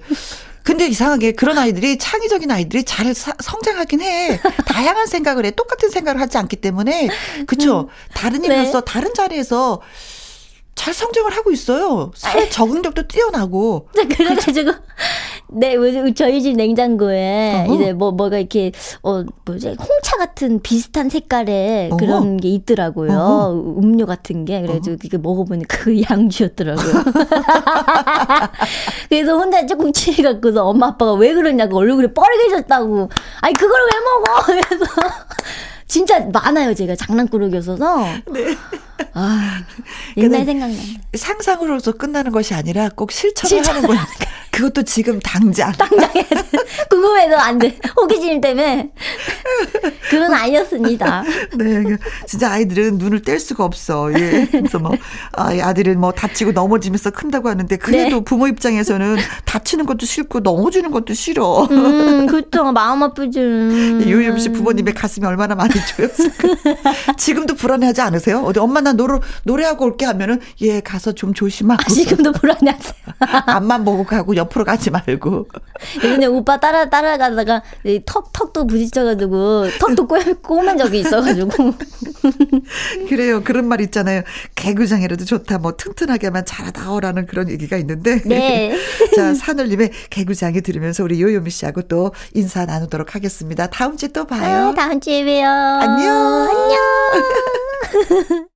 근데 0.62 0.86
이상하게 0.86 1.32
그런 1.32 1.58
아이들이 1.58 1.98
창의적인 1.98 2.50
아이들이 2.50 2.84
잘 2.84 3.14
사, 3.14 3.32
성장하긴 3.40 4.00
해. 4.00 4.40
다양한 4.66 5.06
생각을 5.06 5.44
해. 5.44 5.50
똑같은 5.50 5.90
생각을 5.90 6.20
하지 6.20 6.38
않기 6.38 6.56
때문에. 6.56 7.08
그쵸? 7.46 7.80
음. 7.80 7.86
다른 8.14 8.44
일로서 8.44 8.80
네. 8.80 8.92
다른 8.92 9.14
자리에서 9.14 9.80
잘 10.74 10.94
성장을 10.94 11.30
하고 11.36 11.50
있어요. 11.52 12.10
사회 12.14 12.48
적응력도 12.48 13.06
뛰어나고. 13.06 13.88
그래가지고 14.16 14.72
네, 15.54 15.76
저희 16.14 16.40
집 16.40 16.56
냉장고에 16.56 17.64
어허. 17.66 17.74
이제 17.74 17.92
뭐 17.92 18.10
뭐가 18.10 18.38
이렇게 18.38 18.72
어 19.02 19.22
뭐지 19.44 19.76
홍차 19.78 20.16
같은 20.16 20.60
비슷한 20.62 21.10
색깔의 21.10 21.88
어허. 21.90 21.96
그런 21.98 22.36
게 22.38 22.48
있더라고요. 22.48 23.12
어허. 23.12 23.50
음료 23.82 24.06
같은 24.06 24.46
게 24.46 24.62
그래가지고 24.62 24.96
그게 24.96 25.18
먹어보니 25.18 25.66
그 25.68 26.00
양주였더라고요. 26.10 27.04
그래서 29.10 29.36
혼자 29.36 29.66
조금 29.66 29.92
취해갖고서 29.92 30.64
엄마 30.64 30.88
아빠가 30.88 31.12
왜 31.14 31.34
그러냐고 31.34 31.78
얼굴이 31.78 32.08
뻘개졌다고. 32.14 33.10
아니 33.42 33.54
그걸 33.54 33.78
왜 33.92 34.00
먹어? 34.00 34.42
그래서 34.66 34.84
진짜 35.86 36.20
많아요, 36.20 36.74
제가 36.74 36.96
장난꾸러기였어서. 36.96 38.06
네. 38.32 38.56
아, 39.14 39.62
옛날 40.16 40.44
생각나. 40.44 40.76
상상으로서 41.14 41.92
끝나는 41.92 42.32
것이 42.32 42.54
아니라 42.54 42.88
꼭 42.88 43.12
실천을 43.12 43.66
하는 43.66 43.82
거야. 43.82 44.06
그것도 44.52 44.82
지금 44.82 45.18
당장. 45.20 45.72
당장 45.72 46.10
해 46.14 46.26
궁금해도 46.88 47.38
안 47.38 47.58
돼. 47.58 47.76
호기심 47.96 48.40
때문에. 48.40 48.90
그건 50.10 50.34
아니었습니다. 50.34 51.24
네. 51.56 51.82
그 51.82 51.96
진짜 52.26 52.52
아이들은 52.52 52.98
눈을 52.98 53.22
뗄 53.22 53.40
수가 53.40 53.64
없어. 53.64 54.12
예. 54.12 54.46
그래서 54.50 54.78
뭐, 54.78 54.92
아, 55.32 55.50
아들은 55.60 55.98
뭐 55.98 56.12
다치고 56.12 56.52
넘어지면서 56.52 57.10
큰다고 57.10 57.48
하는데 57.48 57.74
그래도 57.76 58.16
네. 58.16 58.24
부모 58.24 58.46
입장에서는 58.46 59.16
다치는 59.46 59.86
것도 59.86 60.04
싫고 60.04 60.40
넘어지는 60.40 60.90
것도 60.90 61.14
싫어. 61.14 61.66
음, 61.70 62.26
그렇죠. 62.26 62.70
마음 62.72 63.02
아프죠. 63.02 63.40
유임 63.40 64.36
씨 64.38 64.50
부모님의 64.50 64.94
가슴이 64.94 65.26
얼마나 65.26 65.54
많이 65.54 65.72
조였을까. 65.72 66.48
지금도 67.16 67.54
불안해하지 67.54 68.02
않으세요? 68.02 68.42
어디 68.44 68.60
엄마 68.60 68.80
나 68.82 68.92
노래, 68.92 69.18
노래하고 69.44 69.86
올게 69.86 70.04
하면은 70.04 70.40
예, 70.60 70.80
가서 70.80 71.12
좀 71.12 71.32
조심하고. 71.32 71.82
아, 71.82 71.88
지금도 71.88 72.32
불안해하세요. 72.32 72.94
앞만 73.46 73.84
보고 73.84 74.04
가고 74.04 74.36
옆으로 74.42 74.64
가지 74.64 74.90
말고. 74.90 75.48
예전에 75.98 76.26
오빠 76.26 76.58
따라 76.60 76.88
따라가다가 76.88 77.62
턱 78.06 78.32
턱도 78.32 78.66
부딪혀가지고 78.66 79.66
턱도 79.78 80.06
꼬, 80.06 80.16
꼬맨 80.42 80.78
적이 80.78 81.00
있어가지고. 81.00 81.50
그래요. 83.08 83.42
그런 83.42 83.66
말 83.66 83.80
있잖아요. 83.80 84.22
개구장이라도 84.54 85.24
좋다. 85.24 85.58
뭐 85.58 85.76
튼튼하게만 85.76 86.44
자라다오라는 86.44 87.26
그런 87.26 87.50
얘기가 87.50 87.76
있는데. 87.78 88.20
네. 88.24 88.76
자 89.16 89.34
산울님의 89.34 89.90
개구장이 90.10 90.60
들으면서 90.60 91.04
우리 91.04 91.20
요요미 91.20 91.50
씨하고 91.50 91.82
또 91.82 92.12
인사 92.34 92.64
나누도록 92.64 93.14
하겠습니다. 93.14 93.66
다음 93.68 93.96
주에 93.96 94.08
또 94.08 94.26
봐요. 94.26 94.68
아, 94.68 94.74
다음 94.74 95.00
주에 95.00 95.24
봬요. 95.24 95.46
안녕. 95.48 96.48
안녕. 96.50 96.78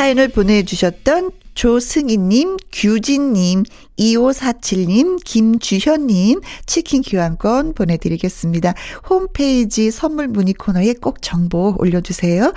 사연을 0.00 0.28
보내주셨던 0.28 1.30
조승희님, 1.52 2.56
규진님, 2.72 3.64
2547님, 3.98 5.22
김주현님, 5.22 6.40
치킨 6.64 7.02
교환권 7.02 7.74
보내드리겠습니다. 7.74 8.72
홈페이지 9.10 9.90
선물 9.90 10.28
문의 10.28 10.54
코너에 10.54 10.94
꼭 10.94 11.20
정보 11.20 11.76
올려주세요. 11.78 12.54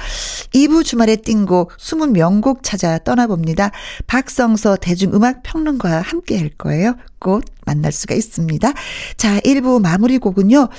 2부 0.54 0.86
주말에 0.86 1.18
띵곡 1.18 1.76
20명곡 1.76 2.60
찾아 2.62 2.98
떠나봅니다. 2.98 3.72
박성서 4.08 4.78
대중음악평론가와 4.78 6.00
함께 6.00 6.38
할 6.38 6.50
거예요. 6.58 6.96
곧 7.20 7.44
만날 7.66 7.92
수가 7.92 8.16
있습니다. 8.16 8.72
자, 9.18 9.40
1부 9.42 9.82
마무리 9.82 10.18
곡은요. 10.18 10.70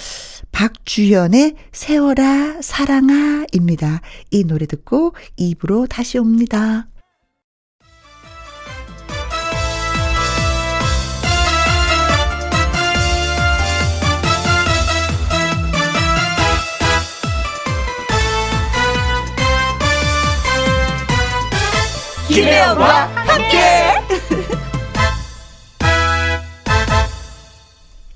박주현의 0.54 1.56
세월아 1.72 2.62
사랑아입니다. 2.62 4.00
이 4.30 4.44
노래 4.44 4.66
듣고 4.66 5.14
2부로 5.36 5.88
다시 5.88 6.16
옵니다. 6.16 6.86
김혜영과 22.28 23.06
함께 23.14 23.83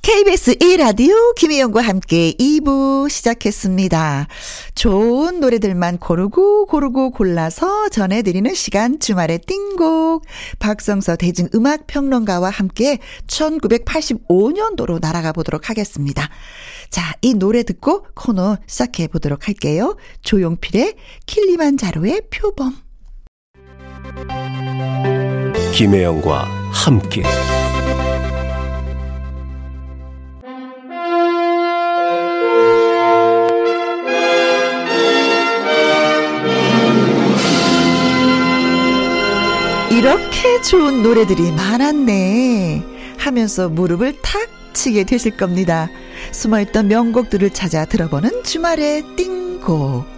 KBS 0.09 0.55
1라디오 0.55 1.35
김혜영과 1.35 1.83
함께 1.83 2.33
2부 2.33 3.11
시작했습니다. 3.11 4.27
좋은 4.75 5.39
노래들만 5.39 5.99
고르고 5.99 6.65
고르고 6.65 7.11
골라서 7.11 7.91
전해드리는 7.91 8.55
시간 8.55 9.01
주말의 9.01 9.41
띵곡 9.41 10.25
박성서 10.61 11.17
대중음악평론가와 11.17 12.49
함께 12.49 13.01
1985년도로 13.27 14.99
날아가 14.99 15.33
보도록 15.33 15.69
하겠습니다. 15.69 16.31
자, 16.89 17.13
이 17.21 17.35
노래 17.35 17.63
듣고 17.63 18.07
코너 18.15 18.57
시작해 18.67 19.09
보도록 19.09 19.47
할게요. 19.47 19.99
조용필의 20.23 20.95
킬리만자로의 21.27 22.23
표범 22.31 22.75
김혜영과 25.75 26.45
함께 26.73 27.25
이렇게 39.99 40.63
좋은 40.63 41.03
노래들이 41.03 41.51
많았네 41.51 42.85
하면서 43.19 43.69
무릎을 43.69 44.23
탁 44.23 44.49
치게 44.73 45.03
되실 45.03 45.37
겁니다. 45.37 45.91
숨어있던 46.31 46.87
명곡들을 46.87 47.51
찾아 47.51 47.85
들어보는 47.85 48.45
주말의 48.45 49.17
띵곡. 49.17 50.18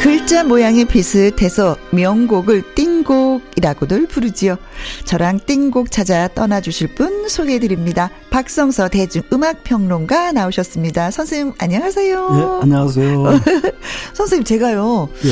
글자 0.00 0.44
모양이 0.44 0.84
비슷해서 0.84 1.76
명곡을 1.90 2.74
띵곡이라고들 2.74 4.06
부르지요. 4.06 4.56
저랑 5.04 5.40
띵곡 5.46 5.90
찾아 5.90 6.28
떠나주실 6.28 6.94
분 6.94 7.28
소개해드립니다. 7.28 8.10
박성서 8.30 8.88
대중음악평론가 8.88 10.32
나오셨습니다. 10.32 11.10
선생님 11.10 11.54
안녕하세요. 11.58 12.30
네, 12.30 12.42
안녕하세요. 12.62 13.24
선생님 14.14 14.44
제가요. 14.44 15.08
예. 15.24 15.30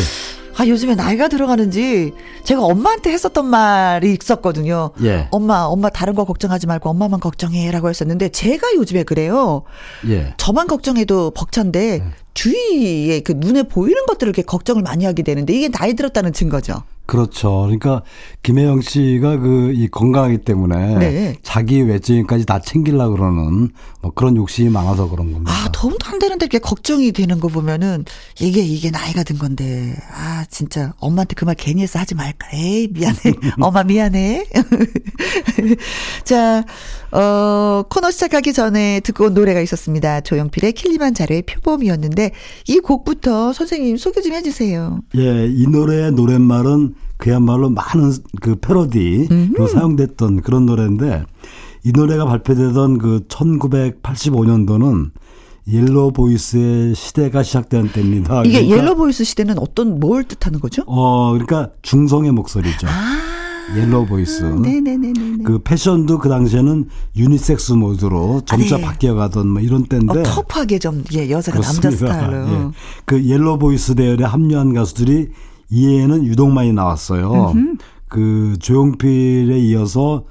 아, 0.57 0.67
요즘에 0.67 0.95
나이가 0.95 1.29
들어가는지 1.29 2.12
제가 2.45 2.62
엄마한테 2.62 3.11
했었던 3.11 3.47
말이 3.47 4.17
있었거든요. 4.21 4.90
예. 5.03 5.29
엄마, 5.31 5.62
엄마 5.62 5.90
다른 5.90 6.14
거 6.14 6.25
걱정하지 6.25 6.67
말고 6.67 6.90
엄마만 6.90 7.21
걱정해 7.21 7.71
라고 7.71 7.88
했었는데 7.88 8.29
제가 8.31 8.75
요즘에 8.75 9.03
그래요. 9.03 9.62
예. 10.09 10.35
저만 10.37 10.67
걱정해도 10.67 11.33
벅찬데 11.33 11.81
예. 11.81 12.05
주위에 12.35 13.21
그 13.21 13.33
눈에 13.37 13.64
보이는 13.64 14.07
것들을 14.07 14.31
이렇게 14.31 14.43
걱정을 14.43 14.83
많이 14.83 15.05
하게 15.05 15.23
되는데 15.23 15.53
이게 15.53 15.69
나이 15.69 15.95
들었다는 15.95 16.33
증거죠. 16.33 16.83
그렇죠. 17.07 17.62
그러니까 17.62 18.03
김혜영 18.43 18.81
씨가 18.81 19.38
그 19.38 19.73
이 19.75 19.88
건강하기 19.88 20.38
때문에 20.38 20.99
네. 20.99 21.37
자기 21.43 21.83
외적인까지 21.83 22.47
다 22.47 22.61
챙기려고 22.61 23.17
그러는 23.17 23.71
뭐 24.01 24.12
그런 24.14 24.37
욕심이 24.37 24.69
많아서 24.71 25.09
그런 25.09 25.33
겁니다. 25.33 25.53
아, 25.53 25.69
도움도 25.73 25.99
안 26.07 26.19
되는데 26.19 26.45
이렇게 26.45 26.59
걱정이 26.59 27.12
되는 27.12 27.40
거 27.40 27.49
보면은 27.49 28.05
이게 28.40 28.61
이게 28.62 28.90
나이가 28.90 29.23
든 29.23 29.37
건데 29.38 29.95
아, 30.12 30.45
진짜 30.51 30.93
엄마한테 30.99 31.35
그 31.35 31.45
말 31.45 31.55
괜히 31.57 31.83
해서 31.83 31.99
하지 31.99 32.14
말까. 32.14 32.49
에이, 32.55 32.88
미안해. 32.93 33.19
엄마 33.61 33.83
미안해. 33.83 34.47
자, 36.25 36.64
어, 37.12 37.85
코너 37.90 38.11
시작하기 38.11 38.53
전에 38.53 39.01
듣고 39.01 39.25
온 39.27 39.35
노래가 39.35 39.61
있었습니다. 39.61 40.21
조용필의 40.23 40.73
킬리만자로의 40.73 41.43
표범이었는데 41.43 42.33
이 42.69 42.79
곡부터 42.79 43.53
선생님 43.53 43.97
소개 43.97 44.21
좀 44.21 44.33
해주세요. 44.33 45.01
예, 45.17 45.47
이 45.49 45.67
노래의 45.67 46.12
노랫말은 46.12 46.94
그야말로 47.16 47.70
많은 47.70 48.12
그 48.40 48.57
패러디로 48.57 49.66
사용됐던 49.68 50.42
그런 50.42 50.67
노래인데 50.67 51.25
이 51.85 51.92
노래가 51.92 52.25
발표되던 52.25 52.98
그 52.98 53.21
1985년도는 53.29 55.10
yellow 55.67 56.13
voice의 56.13 56.94
시대가 56.94 57.42
시작된 57.42 57.92
때입니다. 57.92 58.42
이게 58.44 58.60
그러니까, 58.60 58.77
옐로우 58.77 58.96
보이스 58.96 59.25
시대는 59.25 59.58
어떤 59.58 59.98
뭘 59.98 60.25
뜻하는 60.25 60.60
거죠? 60.60 60.83
어, 60.87 61.31
그러니까 61.33 61.71
중성의 61.83 62.33
목소리죠. 62.33 62.87
아. 62.87 63.25
yellow 63.75 64.05
voice. 64.07 64.42
네네네네. 64.44 65.42
그 65.44 65.58
패션도 65.60 66.19
그 66.19 66.29
당시에는 66.29 66.87
유니섹스 67.17 67.73
모드로 67.73 68.42
점차 68.44 68.75
아, 68.75 68.79
네. 68.79 68.85
바뀌어가던 68.85 69.48
뭐 69.48 69.62
이런 69.62 69.85
때인데. 69.85 70.21
어, 70.21 70.23
터프하게 70.23 70.79
좀, 70.79 71.02
예, 71.15 71.31
여자가 71.31 71.58
그렇습니다. 71.58 71.88
남자 71.88 71.96
스타일로. 71.96 72.48
예. 72.48 72.71
그 73.06 73.25
yellow 73.25 73.59
voice 73.59 73.94
대열에 73.94 74.25
합류한 74.25 74.75
가수들이 74.75 75.31
이해에는 75.75 76.25
유독 76.25 76.50
많이 76.50 76.72
나왔어요. 76.72 77.50
음흠. 77.52 77.77
그 78.08 78.56
조용필에 78.60 79.58
이어서 79.58 80.25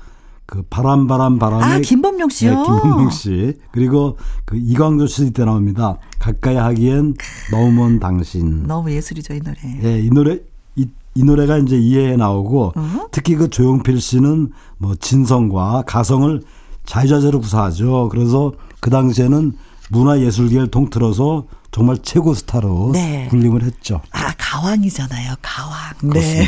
그 0.45 0.61
바람 0.69 1.07
바람 1.07 1.39
바람에 1.39 1.63
아 1.63 1.79
김범룡 1.80 2.30
씨요. 2.29 2.51
네, 2.51 2.63
김범룡 2.63 3.09
씨 3.09 3.53
그리고 3.71 4.17
그 4.45 4.57
이광조 4.57 5.07
씨때 5.07 5.43
나옵니다. 5.45 5.97
가까이 6.19 6.55
하기엔 6.55 7.15
너무 7.51 7.71
먼 7.71 7.99
당신. 7.99 8.63
너무 8.67 8.91
예술이죠 8.91 9.33
이 9.33 9.39
노래. 9.41 9.57
예, 9.83 9.99
이 9.99 10.09
노래 10.09 10.39
이 10.75 10.85
이 11.15 11.23
노래가 11.23 11.57
이제 11.59 11.77
이해해 11.77 12.15
나오고 12.15 12.73
어? 12.75 13.07
특히 13.11 13.35
그 13.35 13.49
조용필 13.49 14.01
씨는 14.01 14.49
뭐 14.77 14.95
진성과 14.95 15.83
가성을 15.85 16.41
자유자재로 16.85 17.39
구사하죠. 17.39 18.09
그래서 18.11 18.51
그 18.79 18.89
당시에는 18.89 19.53
문화예술계를 19.93 20.67
통틀어서 20.67 21.45
정말 21.71 21.97
최고 22.03 22.33
스타로 22.33 22.91
네. 22.93 23.27
군림을 23.29 23.63
했죠. 23.63 24.01
아, 24.11 24.33
가왕이잖아요. 24.37 25.35
가왕. 25.41 26.13
네. 26.13 26.47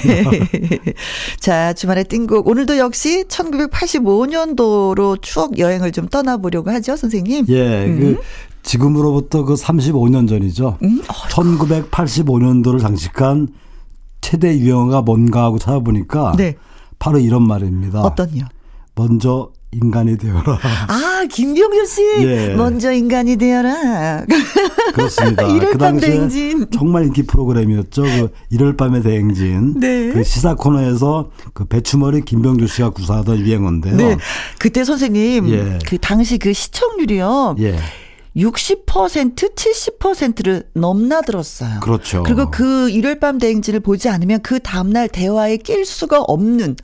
자, 1.40 1.74
주말에 1.74 2.04
띵곡. 2.04 2.48
오늘도 2.48 2.78
역시 2.78 3.24
1985년도로 3.28 5.22
추억 5.22 5.58
여행을 5.58 5.92
좀 5.94 6.08
떠나보려고 6.08 6.70
하죠, 6.72 6.96
선생님? 6.96 7.46
예. 7.50 7.86
음. 7.86 7.98
그 7.98 8.22
지금으로부터 8.62 9.46
그 9.46 9.56
35년 9.56 10.28
전이죠. 10.28 10.78
음? 10.84 11.02
1985년도를 11.30 12.80
장식한 12.80 13.48
최대 14.22 14.58
유행어가 14.58 15.02
뭔가 15.02 15.44
하고 15.44 15.58
찾아보니까 15.58 16.34
네. 16.38 16.56
바로 17.00 17.20
이런 17.20 17.48
말입니다. 17.48 18.02
어떤요? 18.02 18.46
먼저 18.96 19.52
인간이 19.82 20.18
되어라. 20.18 20.60
아, 20.88 21.26
김병효 21.30 21.86
씨. 21.86 22.02
예. 22.22 22.56
먼저 22.56 22.92
인간이 22.92 23.36
되어라. 23.36 24.26
그렇습니다. 24.94 25.44
그 25.72 25.78
당시에 25.78 26.10
대행진. 26.10 26.68
정말 26.72 27.06
인기 27.06 27.24
프로그램이었죠. 27.24 28.04
그 28.04 28.30
일요일 28.50 28.78
밤의 28.78 29.04
대행진. 29.04 29.80
네. 29.80 30.12
그 30.12 30.24
시사 30.24 30.56
코너에서 30.56 31.32
그 31.54 31.66
배추머리 31.66 32.22
김병주 32.22 32.68
씨가 32.68 32.92
구사하던 32.92 33.40
유행어인데요. 33.40 33.96
네. 33.96 34.18
그때 34.60 34.84
선생님 34.84 35.50
예. 35.50 35.80
그 35.86 35.98
당시 35.98 36.38
그 36.38 36.54
시청률이요. 36.54 37.56
예. 37.60 37.78
60% 38.36 39.36
70%를 39.36 40.64
넘나들었어요. 40.74 41.80
그렇죠. 41.80 42.24
그리고 42.24 42.52
그 42.52 42.90
일요일 42.90 43.20
밤 43.20 43.38
대행진을 43.38 43.80
보지 43.80 44.10
않으면 44.10 44.42
그 44.42 44.60
다음날 44.60 45.08
대화에 45.08 45.58
낄 45.58 45.86
수가 45.86 46.22
없는 46.22 46.76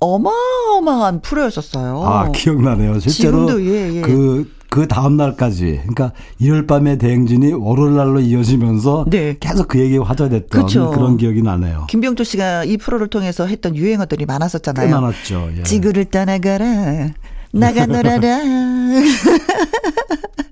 어마어마한 0.00 1.20
프로였었어요. 1.20 2.02
아, 2.02 2.30
기억나네요. 2.32 2.98
실제로 3.00 3.46
지금도, 3.46 3.64
예, 3.66 3.96
예. 3.96 4.00
그, 4.00 4.50
그 4.70 4.88
다음 4.88 5.16
날까지. 5.16 5.80
그러니까 5.82 6.12
일요일 6.38 6.66
밤의 6.66 6.98
대행진이 6.98 7.52
월요일 7.52 7.96
날로 7.96 8.20
이어지면서 8.20 9.04
네. 9.08 9.36
계속 9.38 9.68
그 9.68 9.78
얘기가 9.78 10.04
화제됐던 10.04 10.48
그렇죠. 10.48 10.90
그런 10.90 11.16
기억이 11.16 11.42
나네요. 11.42 11.86
김병조 11.88 12.24
씨가 12.24 12.64
이 12.64 12.76
프로를 12.76 13.08
통해서 13.08 13.46
했던 13.46 13.76
유행어들이 13.76 14.26
많았었잖아요. 14.26 14.86
꽤 14.86 14.92
많았죠. 14.92 15.50
예. 15.58 15.62
지구를 15.64 16.06
떠나가라. 16.06 17.10
나가 17.52 17.86
놀아라. 17.86 18.20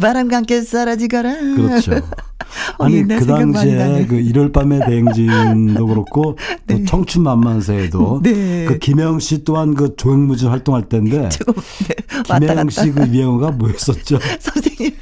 바람과 0.00 0.36
함께 0.36 0.60
사라지거라. 0.62 1.34
그렇죠. 1.56 1.92
아니 2.78 3.02
그 3.02 3.26
당시에 3.26 4.06
그 4.06 4.16
일요일 4.16 4.52
밤의 4.52 4.80
대행진도 4.86 5.86
그렇고 5.86 6.36
네. 6.66 6.78
또 6.78 6.84
청춘 6.84 7.22
만만세에도 7.22 8.20
네. 8.22 8.64
그 8.66 8.78
김영 8.78 9.18
씨 9.18 9.42
또한 9.44 9.74
그 9.74 9.96
조형무진 9.96 10.48
활동할 10.48 10.88
때인데 10.88 11.28
네. 12.28 12.38
김영 12.38 12.68
씨 12.70 12.92
그 12.92 13.06
유행어가 13.08 13.50
뭐였었죠? 13.52 14.18
선생님 14.38 14.92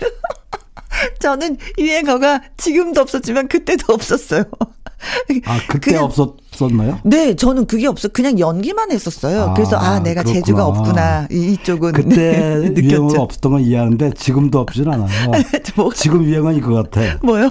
저는 1.20 1.58
유행어가 1.78 2.42
지금도 2.56 3.00
없었지만 3.00 3.48
그때도 3.48 3.92
없었어요. 3.92 4.44
아 5.46 5.58
그때 5.68 5.90
그냥, 5.92 6.04
없었었나요? 6.04 7.00
네, 7.04 7.34
저는 7.34 7.66
그게 7.66 7.88
없어. 7.88 8.08
그냥 8.08 8.38
연기만 8.38 8.92
했었어요. 8.92 9.42
아, 9.50 9.54
그래서 9.54 9.76
아 9.76 9.98
내가 9.98 10.22
그렇구나. 10.22 10.40
재주가 10.40 10.66
없구나 10.66 11.26
이, 11.30 11.56
쪽은 11.62 11.92
그때 11.92 12.58
네, 12.70 12.82
유행어가 12.82 13.22
없었던 13.22 13.52
건 13.52 13.60
이해하는데 13.62 14.12
지금도 14.16 14.60
없진 14.60 14.88
않아요. 14.88 15.30
뭐, 15.74 15.92
지금 15.92 16.24
유행은 16.24 16.56
이거 16.56 16.74
같아. 16.74 17.18
뭐요? 17.22 17.50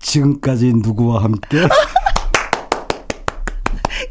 지금까지 0.00 0.72
누구와 0.82 1.22
함께? 1.22 1.68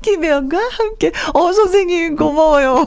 김혜영과 0.01 0.57
함께. 0.57 1.11
어 1.33 1.51
선생님 1.51 2.15
고마워요. 2.15 2.85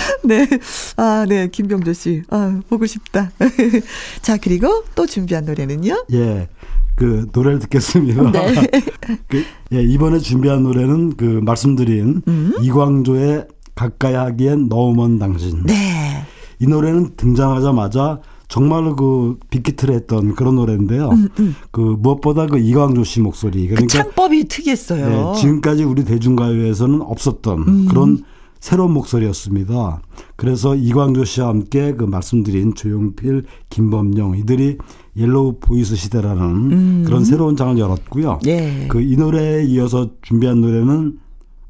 네. 0.24 0.48
아, 0.96 1.26
네. 1.28 1.48
김병조 1.48 1.92
씨. 1.92 2.22
아, 2.30 2.60
보고 2.68 2.86
싶다. 2.86 3.30
자, 4.22 4.36
그리고 4.36 4.84
또 4.94 5.06
준비한 5.06 5.44
노래는요? 5.44 6.06
예. 6.12 6.48
그 6.94 7.26
노래를 7.32 7.58
듣겠습니다. 7.60 8.30
네. 8.30 8.70
그, 9.28 9.44
예, 9.72 9.82
이번에 9.82 10.18
준비한 10.18 10.62
노래는 10.62 11.16
그 11.16 11.24
말씀드린 11.24 12.22
음? 12.26 12.54
이광조의 12.60 13.46
가까이 13.74 14.14
하기엔 14.14 14.68
너무 14.68 14.94
먼 14.94 15.18
당신. 15.18 15.62
네. 15.64 16.24
이 16.58 16.66
노래는 16.66 17.16
등장하자마자 17.16 18.20
정말로 18.48 18.96
그 18.96 19.38
빅히트를 19.50 19.94
했던 19.94 20.34
그런 20.34 20.54
노래인데요. 20.54 21.10
음, 21.10 21.28
음. 21.40 21.56
그 21.70 21.80
무엇보다 21.80 22.46
그 22.46 22.58
이광조 22.58 23.04
씨 23.04 23.20
목소리. 23.20 23.66
그러니까 23.66 23.80
그 23.82 23.86
창법이 23.88 24.44
특이했어요. 24.48 25.32
네, 25.34 25.40
지금까지 25.40 25.84
우리 25.84 26.04
대중가요에서는 26.04 27.02
없었던 27.02 27.58
음. 27.58 27.86
그런 27.88 28.22
새로운 28.66 28.90
목소리였습니다. 28.94 30.02
그래서 30.34 30.74
이광조 30.74 31.24
씨와 31.24 31.50
함께 31.50 31.94
그 31.94 32.02
말씀드린 32.02 32.74
조용필, 32.74 33.44
김범룡 33.70 34.36
이들이 34.38 34.78
yellow 35.16 35.58
voice 35.60 35.94
시대라는 35.94 36.42
음. 36.72 37.02
그런 37.06 37.24
새로운 37.24 37.54
장을 37.56 37.78
열었고요. 37.78 38.40
예. 38.46 38.88
그 38.88 39.00
이 39.00 39.16
노래에 39.16 39.62
이어서 39.66 40.10
준비한 40.20 40.60
노래는 40.62 41.16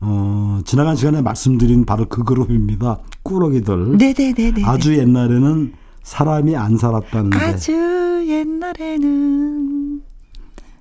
어, 0.01 0.61
지나간 0.64 0.97
시간에 0.97 1.20
말씀드린 1.20 1.84
바로 1.84 2.07
그 2.09 2.24
그룹입니다. 2.24 3.01
꾸러기들. 3.22 3.99
네네네네. 3.99 4.64
아주 4.64 4.97
옛날에는 4.97 5.74
사람이 6.03 6.57
안 6.57 6.78
살았다는데. 6.78 7.36
아주 7.36 7.72
옛날에는 8.26 10.01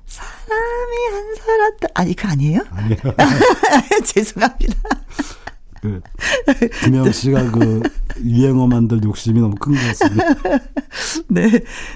사람이 0.06 0.96
안 1.14 1.36
살았다. 1.36 1.88
아니, 1.94 2.14
그 2.16 2.26
아니에요? 2.26 2.62
아니요. 2.72 2.96
죄송합니다. 4.06 4.76
그 5.86 6.02
김영 6.84 7.12
씨가 7.12 7.52
그 7.52 7.82
유행어 8.24 8.68
만들 8.68 9.04
욕심이 9.04 9.40
너무 9.40 9.56
큰 9.56 9.74
것 9.76 9.82
같습니다. 9.88 10.26
네. 11.28 11.50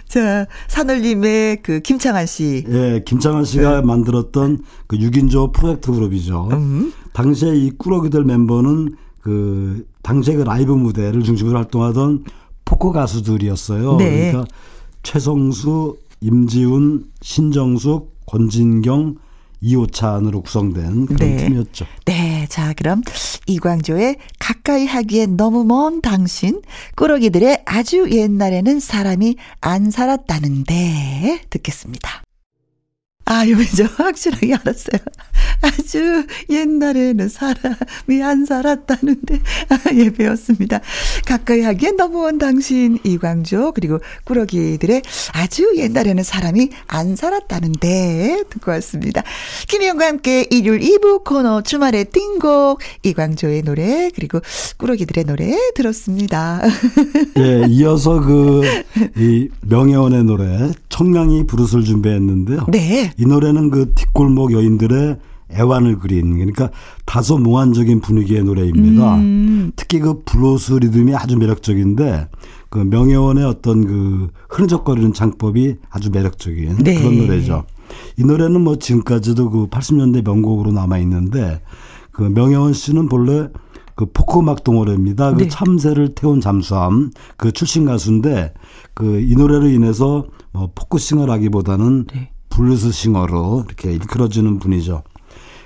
자, 0.08 0.46
산울림의 0.68 1.62
그 1.64 1.80
김창한 1.80 2.26
씨. 2.26 2.66
예, 2.70 3.02
김창한 3.06 3.46
씨가 3.46 3.82
네. 3.82 3.86
만들었던 3.86 4.60
그 4.88 4.98
6인조 4.98 5.54
프로젝트 5.54 5.92
그룹이죠. 5.92 6.50
음. 6.52 6.94
당시에 7.14 7.56
이 7.56 7.72
꾸러기들 7.72 8.24
멤버는 8.26 8.96
그 9.22 9.86
당시에 10.04 10.36
그 10.36 10.42
라이브 10.44 10.72
무대를 10.74 11.24
중심으로 11.24 11.58
활동하던 11.58 12.26
포커 12.66 12.92
가수들이었어요. 12.92 13.98
네. 13.98 14.32
그러니까 14.32 14.46
최성수, 15.04 15.98
임지훈, 16.22 17.06
신정숙, 17.22 18.26
권진경, 18.26 19.16
이호찬으로 19.62 20.42
구성된 20.42 21.06
그런 21.08 21.18
네. 21.18 21.38
팀이었죠. 21.38 21.86
네. 22.06 22.29
자, 22.50 22.74
그럼 22.74 23.02
이광조의 23.46 24.18
가까이 24.40 24.86
하기엔 24.86 25.38
너무 25.38 25.64
먼 25.64 26.02
당신, 26.02 26.62
꾸러기들의 26.96 27.64
아주 27.66 28.10
옛날에는 28.12 28.80
사람이 28.80 29.36
안 29.62 29.92
살았다는데 29.92 31.44
듣겠습니다. 31.50 32.24
아, 33.30 33.48
요저 33.48 33.84
확실하게 34.04 34.56
알았어요. 34.56 35.00
아주 35.62 36.26
옛날에는 36.50 37.30
사람이 37.30 38.24
안 38.24 38.46
살았다는데, 38.46 39.40
아, 39.70 39.80
예, 39.94 40.10
배웠습니다. 40.10 40.80
가까이 41.28 41.62
하기엔 41.62 41.96
너무 41.96 42.22
먼 42.24 42.40
당신, 42.40 42.98
이광조, 43.04 43.74
그리고 43.74 44.00
꾸러기들의 44.24 45.04
아주 45.34 45.74
옛날에는 45.78 46.24
사람이 46.24 46.70
안 46.88 47.16
살았다는데, 47.16 48.46
듣고 48.50 48.72
왔습니다. 48.72 49.22
김희영과 49.68 50.08
함께 50.08 50.48
일요일 50.50 50.80
2부 50.80 51.24
코너 51.24 51.62
주말의 51.62 52.06
띵곡, 52.06 52.80
이광조의 53.04 53.62
노래, 53.62 54.10
그리고 54.16 54.40
꾸러기들의 54.78 55.26
노래 55.26 55.56
들었습니다. 55.76 56.64
예, 57.38 57.66
이어서 57.70 58.20
그, 58.22 58.64
이 59.18 59.50
명혜원의 59.62 60.24
노래, 60.24 60.72
청량리 60.90 61.46
부르스를 61.46 61.84
준비했는데요. 61.84 62.66
네. 62.70 63.14
이 63.20 63.26
노래는 63.26 63.70
그 63.70 63.94
뒷골목 63.94 64.54
여인들의 64.54 65.18
애환을 65.52 66.00
그린 66.00 66.34
그러니까 66.36 66.70
다소 67.06 67.38
몽환적인 67.38 68.02
분위기의 68.02 68.44
노래입니다. 68.44 69.16
음. 69.16 69.72
특히 69.76 70.00
그 70.00 70.22
블루스 70.24 70.74
리듬이 70.74 71.16
아주 71.16 71.38
매력적인데 71.38 72.28
그 72.70 72.78
명혜원의 72.78 73.46
어떤 73.46 73.86
그 73.86 74.30
흐느적거리는 74.50 75.14
창법이 75.14 75.78
아주 75.90 76.12
매력적인 76.12 76.78
네. 76.84 76.96
그런 77.00 77.18
노래죠. 77.18 77.66
이 78.18 78.24
노래는 78.24 78.62
뭐 78.62 78.76
지금까지도 78.76 79.50
그 79.50 79.68
80년대 79.68 80.24
명곡으로 80.24 80.72
남아 80.72 81.00
있는데 81.00 81.62
그 82.12 82.22
명혜원 82.22 82.74
씨는 82.74 83.10
본래 83.10 83.48
그 83.96 84.06
포크 84.06 84.40
음악 84.40 84.64
동호회입니다. 84.64 85.34
그 85.34 85.44
네. 85.44 85.48
참새를 85.50 86.14
태운 86.14 86.40
잠수함 86.40 87.12
그 87.38 87.52
출신 87.52 87.86
가수인데 87.86 88.54
그 88.94 89.20
이 89.20 89.36
노래로 89.36 89.68
인해서 89.70 90.26
뭐 90.52 90.70
포크 90.76 90.98
싱어라기보다는 90.98 92.06
네. 92.14 92.32
블루스 92.50 92.92
싱어로 92.92 93.66
이렇게 93.68 93.92
일컬어지는 93.92 94.60
분이죠. 94.60 95.04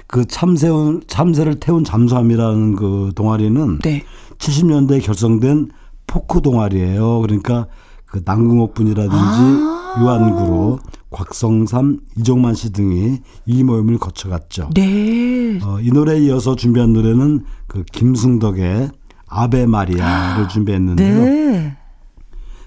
그 0.08 0.26
참새운 0.26 1.04
참새를 1.08 1.60
태운 1.60 1.84
잠수함이라는 1.84 2.76
그 2.76 3.12
동아리는 3.16 3.80
네. 3.80 4.04
70년대에 4.38 5.04
결성된 5.04 5.72
포크 6.06 6.42
동아리예요. 6.42 7.22
그러니까 7.22 7.68
그 8.06 8.22
남궁옥 8.24 8.74
분이라든지 8.76 9.16
아~ 9.18 9.96
유한구로 10.00 10.80
곽성삼, 11.14 12.00
이종만 12.18 12.56
씨 12.56 12.74
등이 12.74 13.20
이 13.46 13.64
모임을 13.64 14.00
거쳐갔죠. 14.00 14.72
네. 14.74 15.60
어, 15.64 15.80
이 15.80 15.92
노래에 15.92 16.20
이어서 16.26 16.56
준비한 16.56 16.92
노래는 16.94 17.46
그 17.68 17.84
김승덕의 17.92 18.90
아베 19.28 19.66
마리아를 19.66 20.48
준비했는데요. 20.48 21.20
네. 21.20 21.78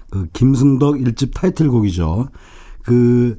그 0.09 0.27
김승덕 0.33 1.01
일집 1.01 1.31
타이틀곡이죠. 1.33 2.29
그, 2.83 3.37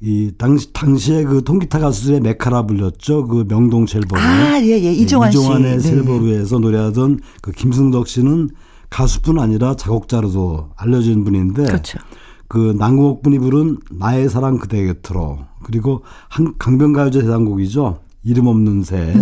이, 0.00 0.32
당시, 0.38 0.72
당시에 0.72 1.24
그 1.24 1.42
통기타 1.42 1.80
가수들의 1.80 2.20
메카라 2.20 2.66
불렸죠. 2.66 3.26
그 3.26 3.44
명동 3.48 3.86
첼보르. 3.86 4.20
아, 4.20 4.60
예, 4.62 4.80
예. 4.80 4.92
이종환 4.92 5.32
씨. 5.32 5.38
이종환의 5.38 5.78
네. 5.78 5.80
첼보르에서 5.80 6.58
노래하던 6.58 7.20
그 7.42 7.50
김승덕 7.50 8.06
씨는 8.06 8.50
가수뿐 8.90 9.38
아니라 9.38 9.74
작곡자로도 9.74 10.70
알려진 10.76 11.24
분인데. 11.24 11.64
그렇죠. 11.64 11.98
그 12.46 12.74
남궁옥 12.78 13.22
분이 13.22 13.38
부른 13.40 13.78
나의 13.90 14.30
사랑 14.30 14.58
그대 14.58 14.86
곁으로 14.86 15.40
그리고 15.64 16.02
한 16.28 16.54
강변가요제 16.58 17.20
대상곡이죠. 17.20 17.98
이름 18.24 18.46
없는 18.46 18.82
새. 18.84 19.14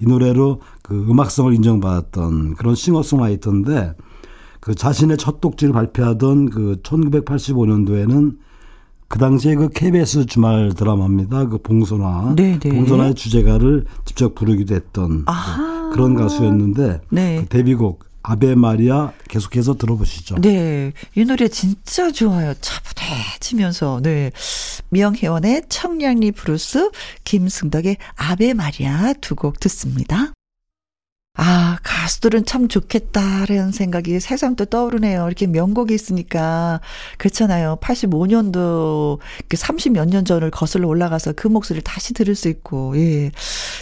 이 0.00 0.06
노래로 0.06 0.60
그 0.82 1.06
음악성을 1.08 1.54
인정받았던 1.54 2.54
그런 2.54 2.74
싱어송라이터인데 2.74 3.94
그 4.60 4.74
자신의 4.74 5.16
첫 5.16 5.40
독지를 5.40 5.72
발표하던 5.72 6.50
그 6.50 6.80
1985년도에는 6.82 8.36
그 9.08 9.18
당시에 9.18 9.54
그 9.54 9.68
KBS 9.68 10.26
주말 10.26 10.72
드라마입니다. 10.76 11.46
그 11.48 11.58
봉선화. 11.58 12.34
네, 12.36 12.58
네. 12.58 12.68
봉선화의 12.70 13.14
주제가를 13.14 13.84
직접 14.04 14.34
부르기도 14.34 14.74
했던. 14.74 15.24
그 15.24 15.90
그런 15.92 16.14
가수였는데 16.14 17.00
네. 17.10 17.36
그 17.40 17.46
데뷔곡 17.46 18.04
아베 18.22 18.54
마리아 18.54 19.12
계속해서 19.28 19.74
들어보시죠. 19.76 20.36
네. 20.40 20.92
이 21.14 21.24
노래 21.24 21.46
진짜 21.48 22.10
좋아요. 22.10 22.54
차분해지면서. 22.60 24.00
네. 24.02 24.32
명혜원의 24.88 25.64
청량리 25.68 26.32
브루스, 26.32 26.90
김승덕의 27.24 27.96
아베 28.16 28.54
마리아 28.54 29.12
두 29.20 29.34
곡 29.36 29.60
듣습니다. 29.60 30.32
아, 31.36 31.78
가수들은 31.82 32.44
참 32.44 32.68
좋겠다라는 32.68 33.72
생각이 33.72 34.20
새삼 34.20 34.54
또 34.54 34.66
떠오르네요. 34.66 35.26
이렇게 35.26 35.48
명곡이 35.48 35.92
있으니까. 35.92 36.80
그렇잖아요. 37.18 37.78
85년도, 37.80 39.18
그 39.48 39.56
30몇 39.56 40.08
년 40.10 40.24
전을 40.24 40.52
거슬러 40.52 40.86
올라가서 40.86 41.32
그 41.32 41.48
목소리를 41.48 41.82
다시 41.82 42.14
들을 42.14 42.36
수 42.36 42.48
있고, 42.48 42.96
예. 42.96 43.32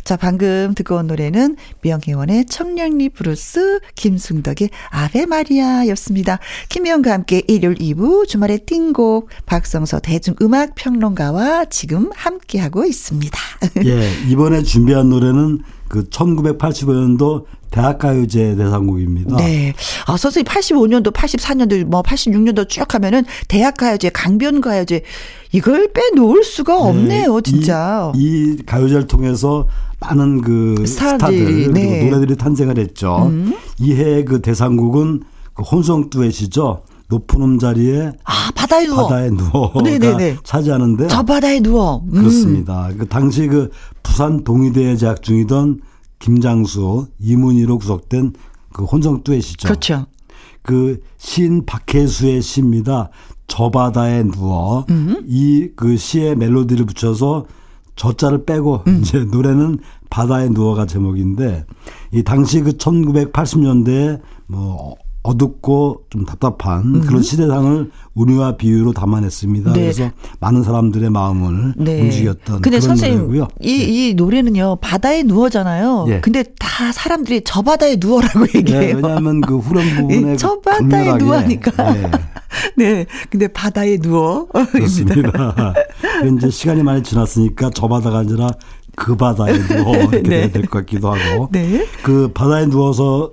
자, 0.03 0.17
방금 0.17 0.73
듣고 0.75 0.97
온 0.97 1.09
노래는 1.09 1.57
명혜원의 1.83 2.47
청량리 2.47 3.11
브루스, 3.11 3.81
김승덕의 3.97 4.71
아베 4.89 5.27
마리아 5.27 5.87
였습니다. 5.89 6.39
김혜원과 6.71 7.13
함께 7.13 7.43
일요일 7.49 7.77
2부 7.77 8.27
주말의 8.29 8.61
띵곡, 8.65 9.29
박성서 9.45 10.01
대중음악평론가와 10.01 11.67
지금 11.67 12.11
함께하고 12.15 12.87
있습니다. 12.87 13.39
예, 13.85 14.11
이번에 14.31 14.63
준비한 14.63 15.11
노래는 15.11 15.61
그 15.93 16.09
1985년도 16.09 17.45
대학가요제 17.71 18.57
대상곡입니다. 18.57 19.37
네. 19.37 19.75
아, 20.07 20.17
선생님 20.17 20.47
85년도, 20.47 21.13
84년도, 21.13 21.85
뭐 21.85 22.01
86년도 22.03 22.67
쭉 22.67 22.95
하면은 22.95 23.25
대학가요제, 23.49 24.09
강변가요제 24.09 25.03
이걸 25.53 25.93
빼놓을 25.93 26.45
수가 26.45 26.81
없네요, 26.81 27.43
진짜. 27.43 28.11
이, 28.17 28.57
이 28.59 28.63
가요제를 28.65 29.07
통해서 29.07 29.69
많은 30.01 30.41
그 30.41 30.77
스타들이, 30.87 31.19
스타들 31.19 31.45
그리고 31.45 31.73
네. 31.75 32.05
노래들이 32.09 32.37
탄생을 32.37 32.79
했죠. 32.79 33.27
음. 33.27 33.55
이해 33.79 34.25
그 34.25 34.41
대상곡은 34.41 35.25
그 35.53 35.63
혼성 35.63 36.09
듀엣이죠. 36.09 36.85
높은 37.09 37.43
음 37.43 37.59
자리에 37.59 38.13
아, 38.25 38.51
바다에 38.55 38.87
누워. 38.87 39.09
바다에 39.09 39.31
누워가 39.31 39.83
네네네. 39.83 40.39
차지하는데 40.45 41.09
저 41.09 41.23
바다에 41.23 41.61
누워. 41.61 42.03
음. 42.07 42.11
그렇습니다. 42.11 42.89
그 42.97 43.07
당시 43.07 43.47
그 43.47 43.71
부산 44.03 44.45
동의대에 44.45 44.97
재학 44.97 45.23
중이던 45.23 45.81
김장수, 46.19 47.09
이문희로 47.19 47.79
구성된 47.79 48.35
그 48.73 48.85
혼성 48.85 49.23
듀엣이죠. 49.23 49.69
그렇죠. 49.69 50.07
그 50.63 51.01
시인 51.19 51.67
박혜수의 51.67 52.41
시입니다. 52.41 53.11
저 53.49 53.71
바다에 53.71 54.23
누워 54.23 54.87
음. 54.91 55.23
이그 55.27 55.97
시에 55.97 56.35
멜로디를 56.35 56.87
붙여서 56.87 57.47
저자를 57.97 58.45
빼고 58.47 58.85
음. 58.87 59.01
이제 59.03 59.25
노래는 59.25 59.79
바다에 60.09 60.49
누워가 60.49 60.87
제목인데 60.87 61.67
이 62.13 62.23
당시 62.23 62.61
그 62.63 62.73
1980년대에 62.73 64.21
뭐 64.47 64.95
어둡고 65.23 66.05
좀 66.11 66.25
답답한 66.25 67.01
그런 67.03 67.23
시대상을 67.23 67.91
운유와 68.15 68.57
비유로 68.57 68.93
담아냈습니다. 68.93 69.71
음. 69.71 69.75
네. 69.75 69.81
그래서 69.83 70.11
많은 70.41 70.65
사람들의 70.65 71.11
마음을 71.11 71.75
움직였던 71.77 72.61
근데 72.61 72.71
그런 72.79 72.81
선생님, 72.81 73.19
노래고요. 73.19 73.49
이, 73.61 74.09
이 74.09 74.15
노래는요, 74.15 74.79
바다에 74.81 75.23
누워잖아요. 75.23 76.07
예. 76.09 76.21
근데 76.21 76.43
다 76.59 76.91
사람들이 76.91 77.43
저 77.45 77.63
바다에 77.63 77.97
누워라고 78.01 78.47
네, 78.47 78.59
얘기해요. 78.59 78.97
왜냐하면 78.97 79.41
그 79.41 79.59
후렴 79.59 79.85
부분에 79.97 80.35
이저그 80.35 80.61
바다에 80.63 81.17
누워하니까. 81.17 81.93
네. 81.95 82.11
네. 82.77 83.07
근데 83.31 83.49
바다에 83.49 83.99
누워. 83.99 84.49
그렇습니다. 84.73 85.75
이제 86.37 86.51
시간이 86.51 86.83
많이 86.83 87.03
지났으니까 87.03 87.71
저 87.75 87.87
바다가 87.87 88.19
아니라 88.19 88.49
그 88.97 89.17
바다에 89.17 89.53
누워 89.69 89.97
이렇게 89.97 90.23
네. 90.23 90.29
돼야 90.29 90.51
될것 90.51 90.71
같기도 90.85 91.13
하고. 91.13 91.49
네. 91.53 91.87
그 92.03 92.31
바다에 92.35 92.67
누워서 92.67 93.31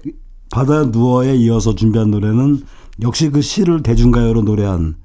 바다에 0.51 0.85
누워에 0.87 1.35
이어서 1.35 1.75
준비한 1.75 2.11
노래는 2.11 2.63
역시 3.01 3.29
그 3.29 3.41
시를 3.41 3.81
대중가요로 3.81 4.41
노래한 4.41 4.95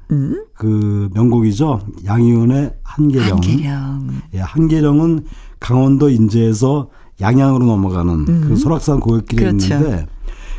그 0.55 1.11
명곡이죠. 1.15 1.81
양희은의 2.05 2.75
한계령. 2.83 3.29
한계령. 3.29 4.09
예, 4.35 4.39
한계령은 4.41 5.25
강원도 5.61 6.09
인제에서 6.09 6.89
양양으로 7.21 7.65
넘어가는 7.67 8.25
그 8.43 8.57
설악산 8.57 9.01
고갯길에 9.01 9.51
음. 9.51 9.59
그렇죠. 9.59 9.75
있는데 9.75 10.07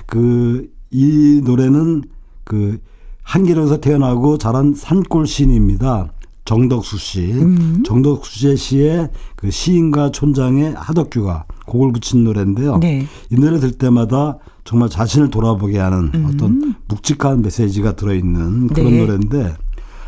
그 0.05 0.75
이 0.95 1.41
노래는 1.43 2.03
그 2.45 2.79
한계령에서 3.23 3.81
태어나고 3.81 4.37
자란 4.37 4.73
산골 4.73 5.27
시인입니다. 5.27 6.13
정덕수 6.45 6.97
씨. 6.97 7.33
음. 7.33 7.83
정덕수 7.85 8.31
씨의 8.39 8.57
시에 8.57 9.09
그 9.35 9.51
시인과 9.51 10.11
촌장의 10.11 10.73
하덕규가 10.77 11.45
곡을 11.65 11.91
붙인 11.91 12.23
노래인데요. 12.23 12.77
네. 12.77 13.05
이 13.29 13.35
노래 13.35 13.59
들 13.59 13.73
때마다 13.73 14.37
정말 14.65 14.89
자신을 14.89 15.29
돌아보게 15.29 15.77
하는 15.77 16.11
어떤 16.25 16.75
묵직한 16.87 17.41
메시지가 17.43 17.95
들어있는 17.95 18.67
그런 18.69 18.87
음. 18.87 18.91
네. 18.91 18.97
노래인데 18.99 19.55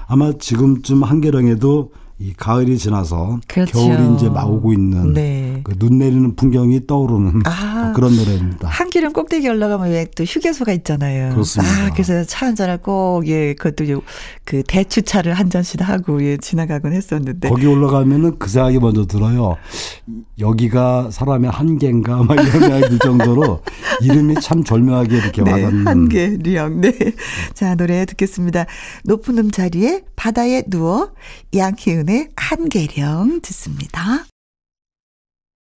아마 0.07 0.33
지금쯤 0.33 1.03
한계령에도 1.03 1.91
이 2.19 2.33
가을이 2.35 2.79
지나서 2.79 3.39
그렇죠. 3.47 3.73
겨울이 3.77 4.15
이제 4.15 4.27
막 4.29 4.49
오고 4.49 4.73
있는 4.73 5.13
네. 5.13 5.61
그 5.63 5.77
눈 5.77 5.99
내리는 5.99 6.35
풍경이 6.35 6.87
떠오르는 6.87 7.41
아. 7.45 7.93
그런 7.95 8.15
노래입니다. 8.15 8.67
한기름 8.67 9.13
꼭대기 9.13 9.47
올라가면 9.47 9.91
왜 9.91 10.07
또 10.15 10.23
휴게소가 10.23 10.71
있잖아요. 10.73 11.29
그렇습니다. 11.31 11.71
아, 11.85 11.89
그래서 11.91 12.23
차 12.23 12.47
한 12.47 12.55
잔을 12.55 12.77
꼭, 12.79 13.27
예, 13.27 13.53
그것도 13.53 13.89
요- 13.91 14.01
그 14.45 14.63
대추차를 14.63 15.33
한 15.33 15.49
잔씩 15.49 15.87
하고, 15.87 16.23
예, 16.23 16.37
지나가곤 16.37 16.93
했었는데. 16.93 17.49
거기 17.49 17.65
올라가면은 17.67 18.39
그 18.39 18.49
생각이 18.49 18.79
먼저 18.79 19.05
들어요. 19.05 19.57
여기가 20.39 21.09
사람의 21.11 21.51
한계인가 21.51 22.23
막 22.23 22.33
이런 22.35 22.51
생각이 22.51 22.89
들 22.89 22.99
정도로 22.99 23.61
이름이 24.01 24.35
참 24.41 24.63
절묘하게 24.63 25.17
이렇게 25.17 25.43
네, 25.43 25.51
와닿는 25.51 25.87
한계령. 25.87 26.81
네. 26.81 26.93
자, 27.53 27.75
노래 27.75 28.05
듣겠습니다. 28.05 28.65
높은 29.03 29.37
음자리에 29.37 30.03
바다에 30.15 30.63
누워 30.69 31.11
양희은 31.55 32.06
의 32.09 32.29
한계령 32.35 33.41
듣습니다. 33.41 34.25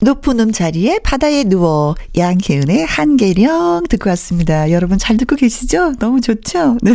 높은 0.03 0.39
음 0.39 0.51
자리에 0.51 0.99
바다에 0.99 1.43
누워 1.43 1.95
양희은의 2.17 2.85
한계령 2.85 3.83
듣고 3.89 4.09
왔습니다. 4.11 4.71
여러분 4.71 4.97
잘 4.97 5.17
듣고 5.17 5.35
계시죠? 5.35 5.93
너무 5.99 6.21
좋죠? 6.21 6.77
네. 6.83 6.93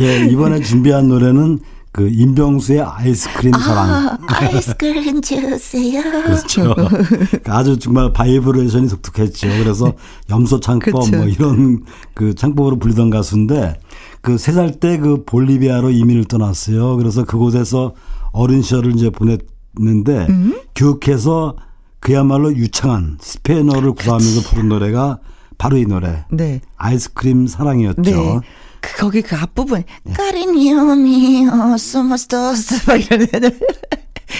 예, 0.00 0.26
이번에 0.26 0.60
준비한 0.60 1.08
노래는 1.08 1.60
그 1.92 2.08
임병수의 2.08 2.80
아이스크림 2.82 3.52
사랑. 3.52 3.88
아, 3.88 4.18
아이스크림 4.26 5.22
주세요. 5.22 6.02
그렇죠. 6.02 6.74
아주 7.46 7.78
정말 7.78 8.12
바이브레이션이 8.12 8.88
독특했죠. 8.88 9.48
그래서 9.62 9.94
염소 10.28 10.60
창법 10.60 10.84
그렇죠. 10.92 11.16
뭐 11.16 11.26
이런 11.26 11.84
그 12.14 12.34
창법으로 12.34 12.78
불리던 12.78 13.10
가수인데 13.10 13.80
그 14.20 14.34
세 14.34 14.52
살 14.52 14.78
때 14.80 14.98
그 14.98 15.24
볼리비아로 15.24 15.90
이민을 15.90 16.24
떠났어요. 16.24 16.96
그래서 16.96 17.24
그곳에서 17.24 17.94
어린 18.34 18.62
시절을 18.62 18.94
이제 18.96 19.10
보냈는데 19.10 20.26
음? 20.28 20.60
교육해서 20.74 21.54
그야말로 22.00 22.52
유창한 22.52 23.16
스페인어를 23.20 23.92
구사하면서 23.92 24.50
부른 24.50 24.68
노래가 24.68 25.18
바로 25.56 25.78
이 25.78 25.86
노래. 25.86 26.24
네. 26.30 26.60
아이스크림 26.76 27.46
사랑이었죠. 27.46 28.02
네. 28.02 28.40
그, 28.80 28.96
거기 28.98 29.22
그 29.22 29.36
앞부분, 29.36 29.84
까리니오 30.14 30.96
미오 30.96 31.76
소머스토스, 31.78 32.90
막 32.90 32.96
이러는 32.96 33.28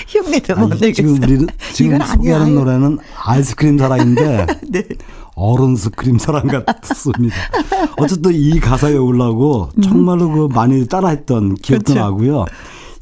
흉내도 0.09 0.57
못 0.57 0.69
내겠어. 0.75 0.93
지금 0.93 1.23
우리는 1.23 1.47
지금 1.73 1.99
소개하는 2.05 2.47
아니야. 2.47 2.59
노래는 2.59 2.99
아이스크림 3.25 3.79
사랑인데 3.79 4.47
네. 4.69 4.83
어른 5.37 5.77
스크림 5.77 6.19
사랑 6.19 6.49
같습니다. 6.83 7.37
어쨌든 7.97 8.33
이 8.35 8.59
가사에 8.61 8.95
올라고 8.97 9.71
정말로 9.83 10.31
그 10.31 10.49
많이 10.53 10.87
따라했던 10.87 11.55
기억도 11.57 11.93
음. 11.93 11.95
그렇죠. 11.95 11.95
나고요. 11.95 12.45